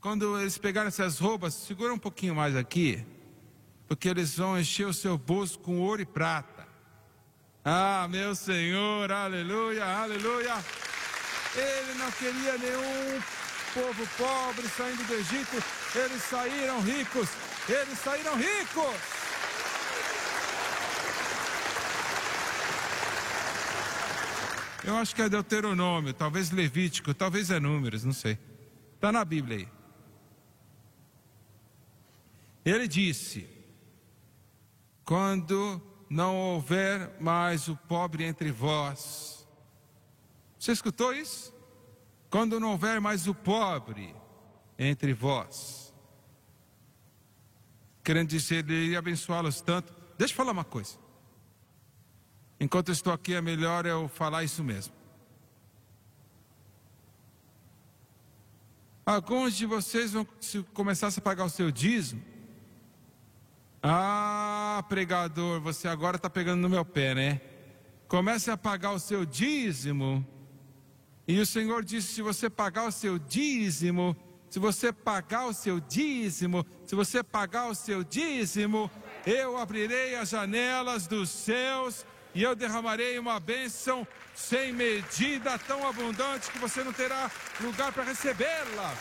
Quando 0.00 0.40
eles 0.40 0.56
pegarem 0.56 0.88
essas 0.88 1.18
roupas, 1.18 1.52
segura 1.52 1.92
um 1.92 1.98
pouquinho 1.98 2.34
mais 2.34 2.56
aqui, 2.56 3.04
porque 3.86 4.08
eles 4.08 4.34
vão 4.34 4.58
encher 4.58 4.86
o 4.86 4.94
seu 4.94 5.18
bolso 5.18 5.58
com 5.58 5.78
ouro 5.78 6.00
e 6.00 6.06
prata. 6.06 6.66
Ah, 7.62 8.08
meu 8.08 8.34
Senhor, 8.34 9.12
aleluia, 9.12 9.84
aleluia. 9.84 10.54
Ele 11.54 11.98
não 11.98 12.10
queria 12.12 12.56
nenhum 12.56 13.22
povo 13.74 14.08
pobre 14.16 14.66
saindo 14.68 15.06
do 15.06 15.14
Egito, 15.16 15.62
eles 15.94 16.22
saíram 16.22 16.80
ricos, 16.80 17.28
eles 17.68 17.98
saíram 17.98 18.36
ricos. 18.36 19.23
Eu 24.86 24.96
acho 24.96 25.14
que 25.14 25.22
é 25.22 25.28
Deuteronômio, 25.28 26.12
talvez 26.12 26.50
Levítico, 26.50 27.14
talvez 27.14 27.50
é 27.50 27.58
Números, 27.58 28.04
não 28.04 28.12
sei. 28.12 28.38
Está 28.94 29.10
na 29.10 29.24
Bíblia 29.24 29.58
aí. 29.58 29.68
Ele 32.64 32.86
disse: 32.86 33.48
Quando 35.04 35.80
não 36.08 36.36
houver 36.36 37.20
mais 37.20 37.68
o 37.68 37.76
pobre 37.76 38.24
entre 38.24 38.50
vós. 38.52 39.46
Você 40.58 40.72
escutou 40.72 41.12
isso? 41.12 41.54
Quando 42.30 42.60
não 42.60 42.72
houver 42.72 43.00
mais 43.00 43.26
o 43.26 43.34
pobre 43.34 44.14
entre 44.78 45.12
vós. 45.12 45.92
Querendo 48.02 48.28
dizer, 48.28 48.68
ele 48.68 48.96
abençoá-los 48.96 49.60
tanto. 49.60 49.94
Deixa 50.18 50.32
eu 50.32 50.36
falar 50.36 50.52
uma 50.52 50.64
coisa. 50.64 51.03
Enquanto 52.64 52.90
estou 52.90 53.12
aqui, 53.12 53.34
é 53.34 53.42
melhor 53.42 53.84
eu 53.84 54.08
falar 54.08 54.42
isso 54.42 54.64
mesmo. 54.64 54.94
Alguns 59.04 59.54
de 59.54 59.66
vocês 59.66 60.12
vão 60.12 60.26
se 60.40 60.62
começasse 60.72 61.18
a 61.18 61.22
pagar 61.22 61.44
o 61.44 61.50
seu 61.50 61.70
dízimo. 61.70 62.22
Ah, 63.82 64.82
pregador, 64.88 65.60
você 65.60 65.86
agora 65.86 66.16
está 66.16 66.30
pegando 66.30 66.62
no 66.62 66.70
meu 66.70 66.86
pé, 66.86 67.14
né? 67.14 67.40
Comece 68.08 68.50
a 68.50 68.56
pagar 68.56 68.92
o 68.92 68.98
seu 68.98 69.26
dízimo. 69.26 70.26
E 71.28 71.38
o 71.38 71.44
Senhor 71.44 71.84
disse: 71.84 72.14
se 72.14 72.22
você 72.22 72.48
pagar 72.48 72.86
o 72.86 72.90
seu 72.90 73.18
dízimo, 73.18 74.16
se 74.48 74.58
você 74.58 74.90
pagar 74.90 75.48
o 75.48 75.52
seu 75.52 75.78
dízimo, 75.80 76.64
se 76.86 76.94
você 76.94 77.22
pagar 77.22 77.68
o 77.68 77.74
seu 77.74 78.02
dízimo, 78.02 78.90
eu 79.26 79.58
abrirei 79.58 80.14
as 80.16 80.30
janelas 80.30 81.06
dos 81.06 81.28
céus 81.28 82.06
e 82.34 82.42
eu 82.42 82.56
derramarei 82.56 83.18
uma 83.18 83.38
bênção 83.38 84.06
sem 84.34 84.72
medida, 84.72 85.56
tão 85.60 85.86
abundante 85.86 86.50
que 86.50 86.58
você 86.58 86.82
não 86.82 86.92
terá 86.92 87.30
lugar 87.60 87.92
para 87.92 88.02
recebê-la. 88.02 88.94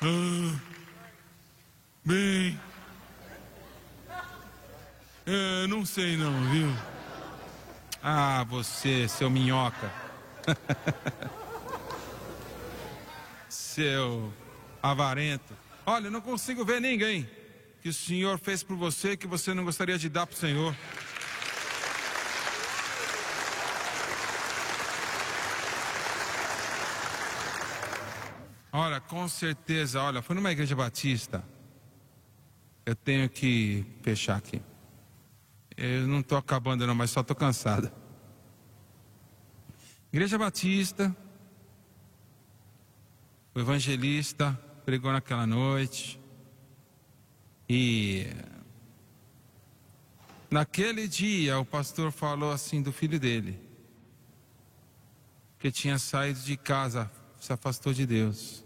Uh! 0.00 0.58
Bem, 2.04 2.58
é, 5.26 5.66
não 5.66 5.84
sei 5.84 6.16
não, 6.16 6.50
viu? 6.50 6.72
Ah, 8.02 8.46
você, 8.48 9.06
seu 9.08 9.28
minhoca, 9.28 9.92
seu 13.50 14.32
avarento. 14.82 15.67
Olha, 15.90 16.10
não 16.10 16.20
consigo 16.20 16.66
ver 16.66 16.82
ninguém 16.82 17.26
que 17.80 17.88
o 17.88 17.94
Senhor 17.94 18.38
fez 18.38 18.62
por 18.62 18.76
você 18.76 19.16
que 19.16 19.26
você 19.26 19.54
não 19.54 19.64
gostaria 19.64 19.96
de 19.96 20.10
dar 20.10 20.26
para 20.26 20.34
o 20.34 20.38
Senhor. 20.38 20.76
Olha, 28.70 29.00
com 29.00 29.26
certeza, 29.28 30.02
olha, 30.02 30.20
foi 30.20 30.36
numa 30.36 30.52
igreja 30.52 30.76
batista. 30.76 31.42
Eu 32.84 32.94
tenho 32.94 33.26
que 33.30 33.82
fechar 34.02 34.36
aqui. 34.36 34.60
Eu 35.74 36.06
não 36.06 36.20
estou 36.20 36.36
acabando 36.36 36.86
não, 36.86 36.94
mas 36.94 37.10
só 37.10 37.22
estou 37.22 37.34
cansado. 37.34 37.90
Igreja 40.12 40.36
Batista, 40.36 41.16
o 43.54 43.60
evangelista 43.60 44.67
pregou 44.88 45.12
naquela 45.12 45.46
noite. 45.46 46.18
E 47.68 48.26
naquele 50.50 51.06
dia 51.06 51.58
o 51.58 51.64
pastor 51.64 52.10
falou 52.10 52.50
assim 52.50 52.80
do 52.80 52.90
filho 52.90 53.20
dele, 53.20 53.60
que 55.58 55.70
tinha 55.70 55.98
saído 55.98 56.40
de 56.40 56.56
casa, 56.56 57.10
se 57.38 57.52
afastou 57.52 57.92
de 57.92 58.06
Deus. 58.06 58.64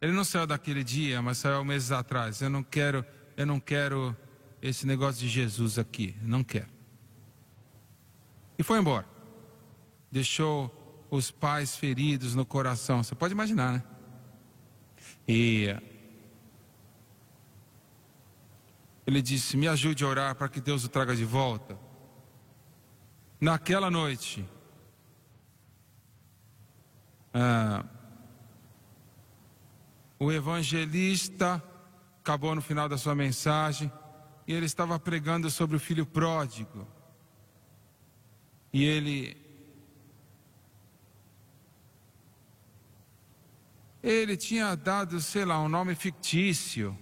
Ele 0.00 0.10
não 0.10 0.24
saiu 0.24 0.44
daquele 0.44 0.82
dia, 0.82 1.22
mas 1.22 1.38
saiu 1.38 1.64
meses 1.64 1.92
atrás. 1.92 2.42
Eu 2.42 2.50
não 2.50 2.64
quero, 2.64 3.06
eu 3.36 3.46
não 3.46 3.60
quero 3.60 4.16
esse 4.60 4.88
negócio 4.88 5.20
de 5.20 5.28
Jesus 5.28 5.78
aqui, 5.78 6.16
não 6.20 6.42
quero. 6.42 6.68
E 8.58 8.64
foi 8.64 8.80
embora. 8.80 9.06
Deixou 10.10 11.06
os 11.12 11.30
pais 11.30 11.76
feridos 11.76 12.34
no 12.34 12.44
coração. 12.44 13.04
Você 13.04 13.14
pode 13.14 13.34
imaginar, 13.34 13.74
né? 13.74 13.91
E 15.34 15.74
ele 19.06 19.22
disse: 19.22 19.56
Me 19.56 19.66
ajude 19.66 20.04
a 20.04 20.06
orar 20.06 20.34
para 20.34 20.46
que 20.46 20.60
Deus 20.60 20.84
o 20.84 20.90
traga 20.90 21.16
de 21.16 21.24
volta. 21.24 21.78
Naquela 23.40 23.90
noite, 23.90 24.46
ah, 27.32 27.82
o 30.18 30.30
evangelista 30.30 31.62
acabou 32.20 32.54
no 32.54 32.60
final 32.60 32.86
da 32.86 32.98
sua 32.98 33.14
mensagem 33.14 33.90
e 34.46 34.52
ele 34.52 34.66
estava 34.66 34.98
pregando 34.98 35.50
sobre 35.50 35.76
o 35.76 35.80
filho 35.80 36.04
pródigo. 36.04 36.86
E 38.70 38.84
ele 38.84 39.41
ele 44.02 44.36
tinha 44.36 44.74
dado, 44.74 45.20
sei 45.20 45.44
lá, 45.44 45.60
um 45.60 45.68
nome 45.68 45.94
fictício 45.94 46.98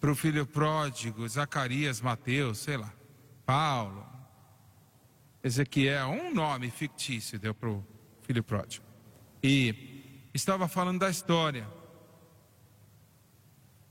para 0.00 0.10
o 0.10 0.14
filho 0.14 0.46
pródigo, 0.46 1.28
Zacarias, 1.28 2.00
Mateus, 2.00 2.58
sei 2.58 2.76
lá, 2.76 2.92
Paulo, 3.44 4.06
Ezequiel, 5.42 6.08
um 6.08 6.34
nome 6.34 6.70
fictício 6.70 7.38
deu 7.38 7.54
para 7.54 7.68
o 7.68 7.84
filho 8.22 8.42
pródigo. 8.42 8.84
E 9.42 10.28
estava 10.34 10.66
falando 10.66 10.98
da 10.98 11.10
história. 11.10 11.68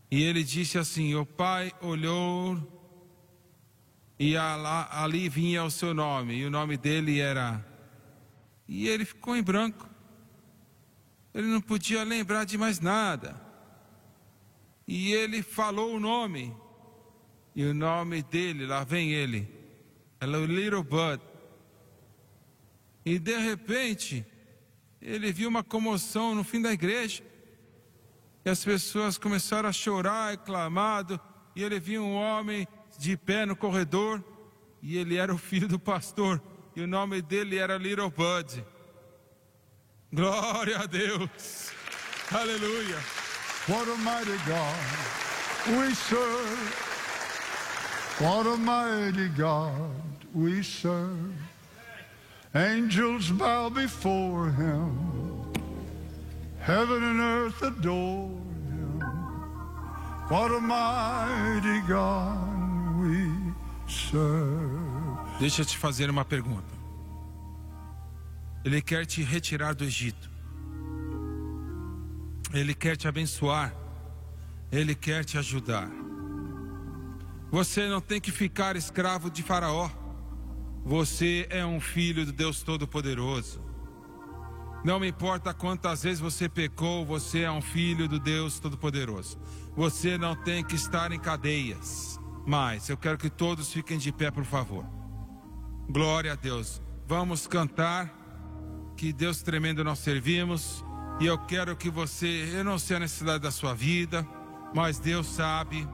E 0.09 0.23
ele 0.23 0.43
disse 0.43 0.77
assim: 0.77 1.15
O 1.15 1.25
pai 1.25 1.71
olhou 1.81 2.75
e 4.19 4.35
ali 4.37 5.27
vinha 5.29 5.63
o 5.63 5.71
seu 5.71 5.93
nome, 5.93 6.35
e 6.35 6.45
o 6.45 6.49
nome 6.49 6.77
dele 6.77 7.19
era. 7.19 7.65
E 8.67 8.87
ele 8.87 9.05
ficou 9.05 9.35
em 9.35 9.43
branco. 9.43 9.94
Ele 11.35 11.47
não 11.47 11.59
podia 11.59 12.01
lembrar 12.05 12.45
de 12.45 12.57
mais 12.57 12.79
nada. 12.79 13.35
E 14.87 15.11
ele 15.11 15.43
falou 15.43 15.93
o 15.93 15.99
nome. 15.99 16.55
E 17.53 17.65
o 17.65 17.73
nome 17.73 18.23
dele, 18.23 18.65
lá 18.65 18.85
vem 18.85 19.11
ele. 19.11 19.45
Hello, 20.21 20.45
little 20.45 20.81
bud. 20.81 21.21
E 23.03 23.19
de 23.19 23.37
repente, 23.37 24.25
ele 25.01 25.33
viu 25.33 25.49
uma 25.49 25.61
comoção 25.61 26.33
no 26.33 26.41
fim 26.41 26.61
da 26.61 26.71
igreja. 26.71 27.21
E 28.45 28.49
as 28.49 28.63
pessoas 28.63 29.17
começaram 29.17 29.67
a 29.67 29.73
chorar 29.73 30.33
e 30.33 30.37
clamado. 30.37 31.19
E 31.53 31.61
ele 31.61 31.81
viu 31.81 32.01
um 32.01 32.15
homem 32.15 32.65
de 32.97 33.17
pé 33.17 33.45
no 33.45 33.57
corredor. 33.57 34.23
E 34.81 34.97
ele 34.97 35.17
era 35.17 35.35
o 35.35 35.37
filho 35.37 35.67
do 35.67 35.77
pastor. 35.77 36.41
E 36.77 36.81
o 36.81 36.87
nome 36.87 37.21
dele 37.21 37.57
era 37.57 37.77
Little 37.77 38.09
Bud. 38.09 38.63
Glória 40.15 40.79
a 40.79 40.87
Deus. 40.87 41.71
Aleluia. 42.31 42.97
What 43.67 43.85
a 43.89 43.97
mighty 43.97 44.37
God 44.47 44.75
we 45.67 45.93
serve. 45.93 46.85
What 48.19 48.47
a 48.47 48.55
mighty 48.55 49.27
God 49.37 49.91
we 50.33 50.63
serve. 50.63 51.33
Angels 52.55 53.29
bow 53.31 53.69
before 53.69 54.51
him. 54.51 55.51
Heaven 56.61 57.03
and 57.03 57.19
earth 57.19 57.61
adore 57.61 58.29
him. 58.69 59.01
What 60.29 60.51
a 60.51 60.61
mighty 60.61 61.81
God 61.89 63.01
we 63.01 63.29
serve. 63.85 65.39
Deixa 65.39 65.61
eu 65.61 65.65
te 65.65 65.77
fazer 65.77 66.09
uma 66.09 66.23
pergunta. 66.23 66.74
Ele 68.65 68.81
quer 68.81 69.05
te 69.05 69.21
retirar 69.21 69.75
do 69.75 69.83
Egito. 69.83 70.27
Ele 72.51 72.73
quer 72.73 72.97
te 72.97 73.07
abençoar. 73.07 73.71
Ele 74.71 74.95
quer 74.95 75.23
te 75.23 75.37
ajudar. 75.37 75.87
Você 77.51 77.87
não 77.87 78.01
tem 78.01 78.19
que 78.19 78.31
ficar 78.31 78.75
escravo 78.75 79.29
de 79.29 79.43
Faraó. 79.43 79.87
Você 80.83 81.45
é 81.51 81.63
um 81.63 81.79
filho 81.79 82.25
do 82.25 82.31
Deus 82.31 82.63
Todo-Poderoso. 82.63 83.63
Não 84.83 84.99
me 84.99 85.09
importa 85.09 85.53
quantas 85.53 86.01
vezes 86.01 86.19
você 86.19 86.49
pecou, 86.49 87.05
você 87.05 87.41
é 87.41 87.51
um 87.51 87.61
filho 87.61 88.07
do 88.07 88.19
Deus 88.19 88.59
Todo-Poderoso. 88.59 89.37
Você 89.75 90.17
não 90.17 90.35
tem 90.35 90.63
que 90.63 90.75
estar 90.75 91.11
em 91.11 91.19
cadeias. 91.19 92.19
Mas 92.47 92.89
eu 92.89 92.97
quero 92.97 93.17
que 93.19 93.29
todos 93.29 93.71
fiquem 93.71 93.99
de 93.99 94.11
pé, 94.11 94.31
por 94.31 94.43
favor. 94.43 94.83
Glória 95.87 96.33
a 96.33 96.35
Deus. 96.35 96.81
Vamos 97.07 97.45
cantar. 97.45 98.24
Que 98.95 99.11
Deus 99.11 99.41
tremendo 99.41 99.83
nós 99.83 99.99
servimos. 99.99 100.83
E 101.19 101.25
eu 101.25 101.37
quero 101.37 101.75
que 101.75 101.89
você, 101.89 102.51
eu 102.53 102.63
não 102.63 102.77
sei 102.77 102.97
a 102.97 102.99
necessidade 102.99 103.43
da 103.43 103.51
sua 103.51 103.73
vida, 103.73 104.27
mas 104.73 104.99
Deus 104.99 105.27
sabe. 105.27 105.87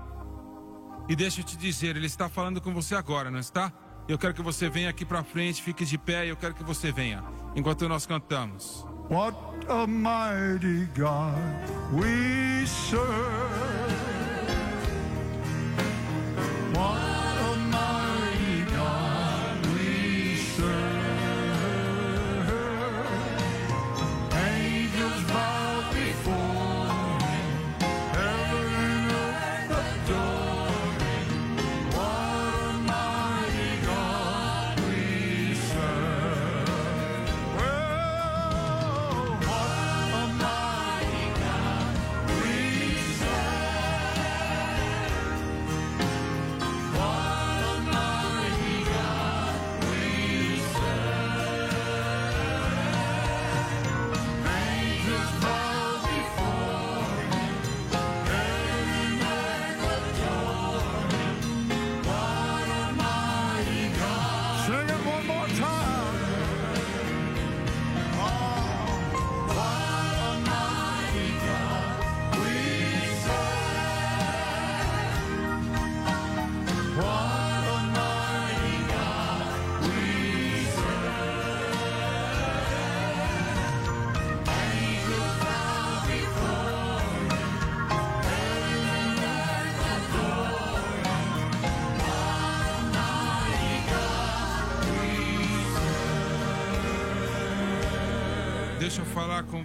E 1.07 1.15
deixa 1.15 1.41
eu 1.41 1.45
te 1.45 1.57
dizer, 1.57 1.95
Ele 1.95 2.07
está 2.07 2.29
falando 2.29 2.59
com 2.61 2.73
você 2.73 2.95
agora, 2.95 3.29
não 3.29 3.39
está? 3.39 3.71
Eu 4.07 4.17
quero 4.17 4.33
que 4.33 4.41
você 4.41 4.69
venha 4.69 4.89
aqui 4.89 5.05
para 5.05 5.23
frente, 5.23 5.61
fique 5.61 5.85
de 5.85 5.97
pé 5.97 6.25
e 6.25 6.29
eu 6.29 6.35
quero 6.35 6.53
que 6.53 6.63
você 6.63 6.91
venha 6.91 7.23
enquanto 7.55 7.87
nós 7.87 8.05
cantamos. 8.05 8.85
What 9.09 9.37
a 9.67 9.85
mighty 9.85 10.85
God 10.95 11.35
we 11.93 12.65
serve. 12.65 13.91
What 16.73 17.20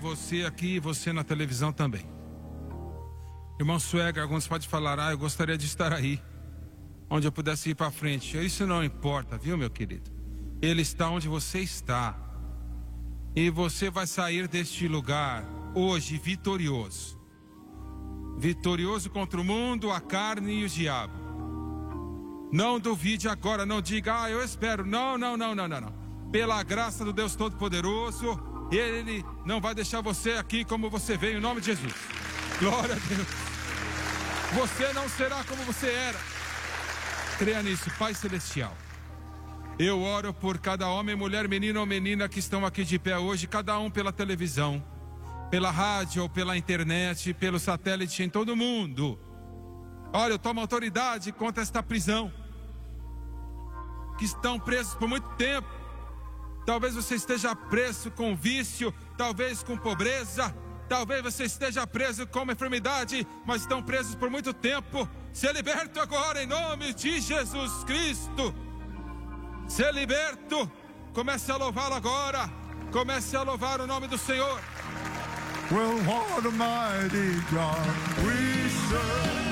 você 0.06 0.44
aqui 0.44 0.76
e 0.76 0.80
você 0.80 1.12
na 1.12 1.24
televisão 1.24 1.72
também. 1.72 2.06
Irmão 3.58 3.80
Suega, 3.80 4.22
alguns 4.22 4.46
podem 4.46 4.68
falar, 4.68 5.00
ah, 5.00 5.10
eu 5.10 5.18
gostaria 5.18 5.58
de 5.58 5.66
estar 5.66 5.92
aí, 5.92 6.22
onde 7.10 7.26
eu 7.26 7.32
pudesse 7.32 7.70
ir 7.70 7.74
para 7.74 7.90
frente. 7.90 8.36
Isso 8.44 8.64
não 8.66 8.84
importa, 8.84 9.36
viu, 9.36 9.58
meu 9.58 9.68
querido? 9.68 10.10
Ele 10.62 10.82
está 10.82 11.10
onde 11.10 11.26
você 11.26 11.58
está. 11.58 12.16
E 13.34 13.50
você 13.50 13.90
vai 13.90 14.06
sair 14.06 14.46
deste 14.46 14.86
lugar 14.86 15.44
hoje 15.74 16.18
vitorioso. 16.18 17.18
Vitorioso 18.38 19.10
contra 19.10 19.40
o 19.40 19.44
mundo, 19.44 19.90
a 19.90 20.00
carne 20.00 20.60
e 20.60 20.64
o 20.64 20.68
diabo. 20.68 21.14
Não 22.52 22.78
duvide 22.78 23.28
agora, 23.28 23.66
não 23.66 23.82
diga, 23.82 24.22
ah, 24.22 24.30
eu 24.30 24.42
espero. 24.42 24.86
Não, 24.86 25.18
não, 25.18 25.36
não, 25.36 25.54
não, 25.54 25.66
não, 25.66 25.80
não. 25.80 25.94
Pela 26.30 26.62
graça 26.62 27.04
do 27.04 27.12
Deus 27.12 27.34
Todo-Poderoso, 27.34 28.55
Ele 28.70 29.24
não 29.44 29.60
vai 29.60 29.74
deixar 29.74 30.00
você 30.00 30.32
aqui 30.32 30.64
como 30.64 30.90
você 30.90 31.16
veio, 31.16 31.38
em 31.38 31.40
nome 31.40 31.60
de 31.60 31.66
Jesus. 31.66 31.94
Glória 32.58 32.94
a 32.94 32.98
Deus. 32.98 33.28
Você 34.54 34.92
não 34.92 35.08
será 35.08 35.44
como 35.44 35.62
você 35.64 35.88
era. 35.88 36.18
Creia 37.38 37.62
nisso, 37.62 37.90
Pai 37.98 38.14
Celestial. 38.14 38.74
Eu 39.78 40.00
oro 40.00 40.32
por 40.32 40.58
cada 40.58 40.88
homem, 40.88 41.14
mulher, 41.14 41.46
menino 41.46 41.80
ou 41.80 41.86
menina 41.86 42.28
que 42.28 42.38
estão 42.38 42.64
aqui 42.64 42.82
de 42.82 42.98
pé 42.98 43.18
hoje, 43.18 43.46
cada 43.46 43.78
um 43.78 43.90
pela 43.90 44.10
televisão, 44.10 44.82
pela 45.50 45.70
rádio 45.70 46.22
ou 46.22 46.28
pela 46.30 46.56
internet, 46.56 47.34
pelo 47.34 47.58
satélite 47.58 48.22
em 48.22 48.28
todo 48.28 48.56
mundo. 48.56 49.18
Olha, 50.12 50.32
eu 50.32 50.38
tomo 50.38 50.60
autoridade 50.60 51.30
contra 51.30 51.62
esta 51.62 51.82
prisão. 51.82 52.32
Que 54.16 54.24
estão 54.24 54.58
presos 54.58 54.94
por 54.94 55.06
muito 55.06 55.28
tempo. 55.36 55.68
Talvez 56.66 56.96
você 56.96 57.14
esteja 57.14 57.54
preso 57.54 58.10
com 58.10 58.34
vício, 58.34 58.92
talvez 59.16 59.62
com 59.62 59.78
pobreza, 59.78 60.52
talvez 60.88 61.22
você 61.22 61.44
esteja 61.44 61.86
preso 61.86 62.26
com 62.26 62.42
uma 62.42 62.54
enfermidade, 62.54 63.24
mas 63.46 63.62
estão 63.62 63.80
presos 63.80 64.16
por 64.16 64.28
muito 64.28 64.52
tempo. 64.52 65.08
Se 65.32 65.50
liberto 65.52 66.00
agora 66.00 66.42
em 66.42 66.46
nome 66.46 66.92
de 66.92 67.20
Jesus 67.20 67.84
Cristo. 67.84 68.52
Se 69.68 69.90
liberto. 69.92 70.68
Comece 71.14 71.52
a 71.52 71.56
louvá-lo 71.56 71.94
agora. 71.94 72.50
Comece 72.90 73.36
a 73.36 73.42
louvar 73.42 73.80
o 73.80 73.86
nome 73.86 74.08
do 74.08 74.18
Senhor. 74.18 74.60
Well, 75.70 75.98
what 76.04 76.46
a 76.46 76.50
mighty 76.50 77.40
God 77.50 78.24
we 78.24 78.68
serve. 78.90 79.45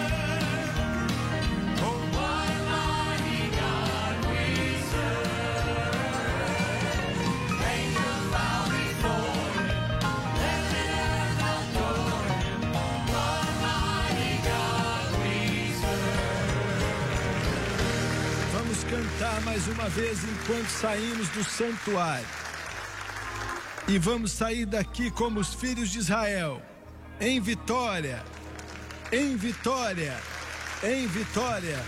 Mais 19.54 19.68
uma 19.68 19.88
vez 19.88 20.18
enquanto 20.24 20.68
saímos 20.68 21.28
do 21.28 21.44
santuário. 21.44 22.26
E 23.86 24.00
vamos 24.00 24.32
sair 24.32 24.66
daqui 24.66 25.12
como 25.12 25.38
os 25.38 25.54
filhos 25.54 25.90
de 25.90 26.00
Israel, 26.00 26.60
em 27.20 27.40
vitória, 27.40 28.20
em 29.12 29.36
vitória, 29.36 30.20
em 30.82 31.06
vitória. 31.06 31.78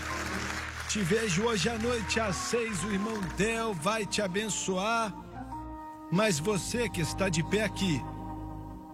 Te 0.87 1.01
vejo 1.01 1.43
hoje 1.43 1.67
à 1.67 1.77
noite 1.77 2.21
às 2.21 2.37
seis, 2.37 2.81
o 2.85 2.89
irmão 2.89 3.19
Del 3.35 3.73
vai 3.73 4.05
te 4.05 4.21
abençoar. 4.21 5.13
Mas 6.09 6.39
você 6.39 6.87
que 6.87 7.01
está 7.01 7.27
de 7.27 7.43
pé 7.43 7.65
aqui, 7.65 8.01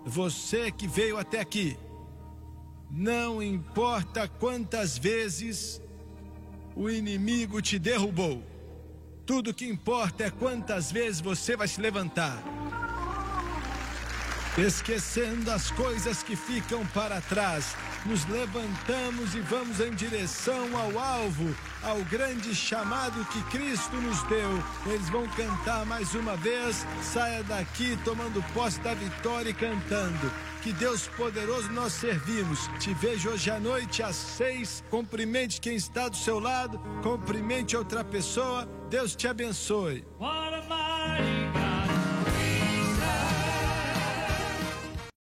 você 0.03 0.71
que 0.71 0.87
veio 0.87 1.19
até 1.19 1.39
aqui, 1.39 1.77
não 2.89 3.39
importa 3.39 4.27
quantas 4.27 4.97
vezes 4.97 5.79
o 6.75 6.89
inimigo 6.89 7.61
te 7.61 7.77
derrubou. 7.77 8.52
Tudo 9.25 9.53
que 9.53 9.65
importa 9.65 10.25
é 10.25 10.29
quantas 10.29 10.91
vezes 10.91 11.21
você 11.21 11.55
vai 11.55 11.67
se 11.67 11.79
levantar. 11.79 12.43
Esquecendo 14.57 15.49
as 15.49 15.71
coisas 15.71 16.21
que 16.21 16.35
ficam 16.35 16.85
para 16.87 17.21
trás, 17.21 17.75
nos 18.05 18.25
levantamos 18.25 19.33
e 19.35 19.39
vamos 19.41 19.79
em 19.79 19.91
direção 19.91 20.77
ao 20.77 20.99
alvo, 20.99 21.55
ao 21.81 21.97
grande 22.05 22.53
chamado 22.53 23.23
que 23.25 23.41
Cristo 23.43 23.95
nos 23.97 24.21
deu. 24.23 24.63
Eles 24.85 25.09
vão 25.09 25.27
cantar 25.29 25.85
mais 25.85 26.13
uma 26.13 26.35
vez. 26.37 26.85
Saia 27.01 27.43
daqui 27.43 27.97
tomando 28.03 28.43
posse 28.53 28.79
da 28.81 28.93
vitória 28.93 29.49
e 29.49 29.53
cantando. 29.53 30.31
Que 30.61 30.71
Deus 30.71 31.07
poderoso 31.07 31.71
nós 31.71 31.93
servimos. 31.93 32.69
Te 32.79 32.93
vejo 32.93 33.29
hoje 33.29 33.51
à 33.51 33.59
noite 33.59 34.01
às 34.01 34.15
seis. 34.15 34.83
Cumprimente 34.89 35.59
quem 35.59 35.75
está 35.75 36.07
do 36.07 36.15
seu 36.15 36.39
lado, 36.39 36.79
cumprimente 37.01 37.75
outra 37.75 38.03
pessoa. 38.03 38.65
Deus 38.89 39.15
te 39.15 39.27
abençoe. 39.27 40.05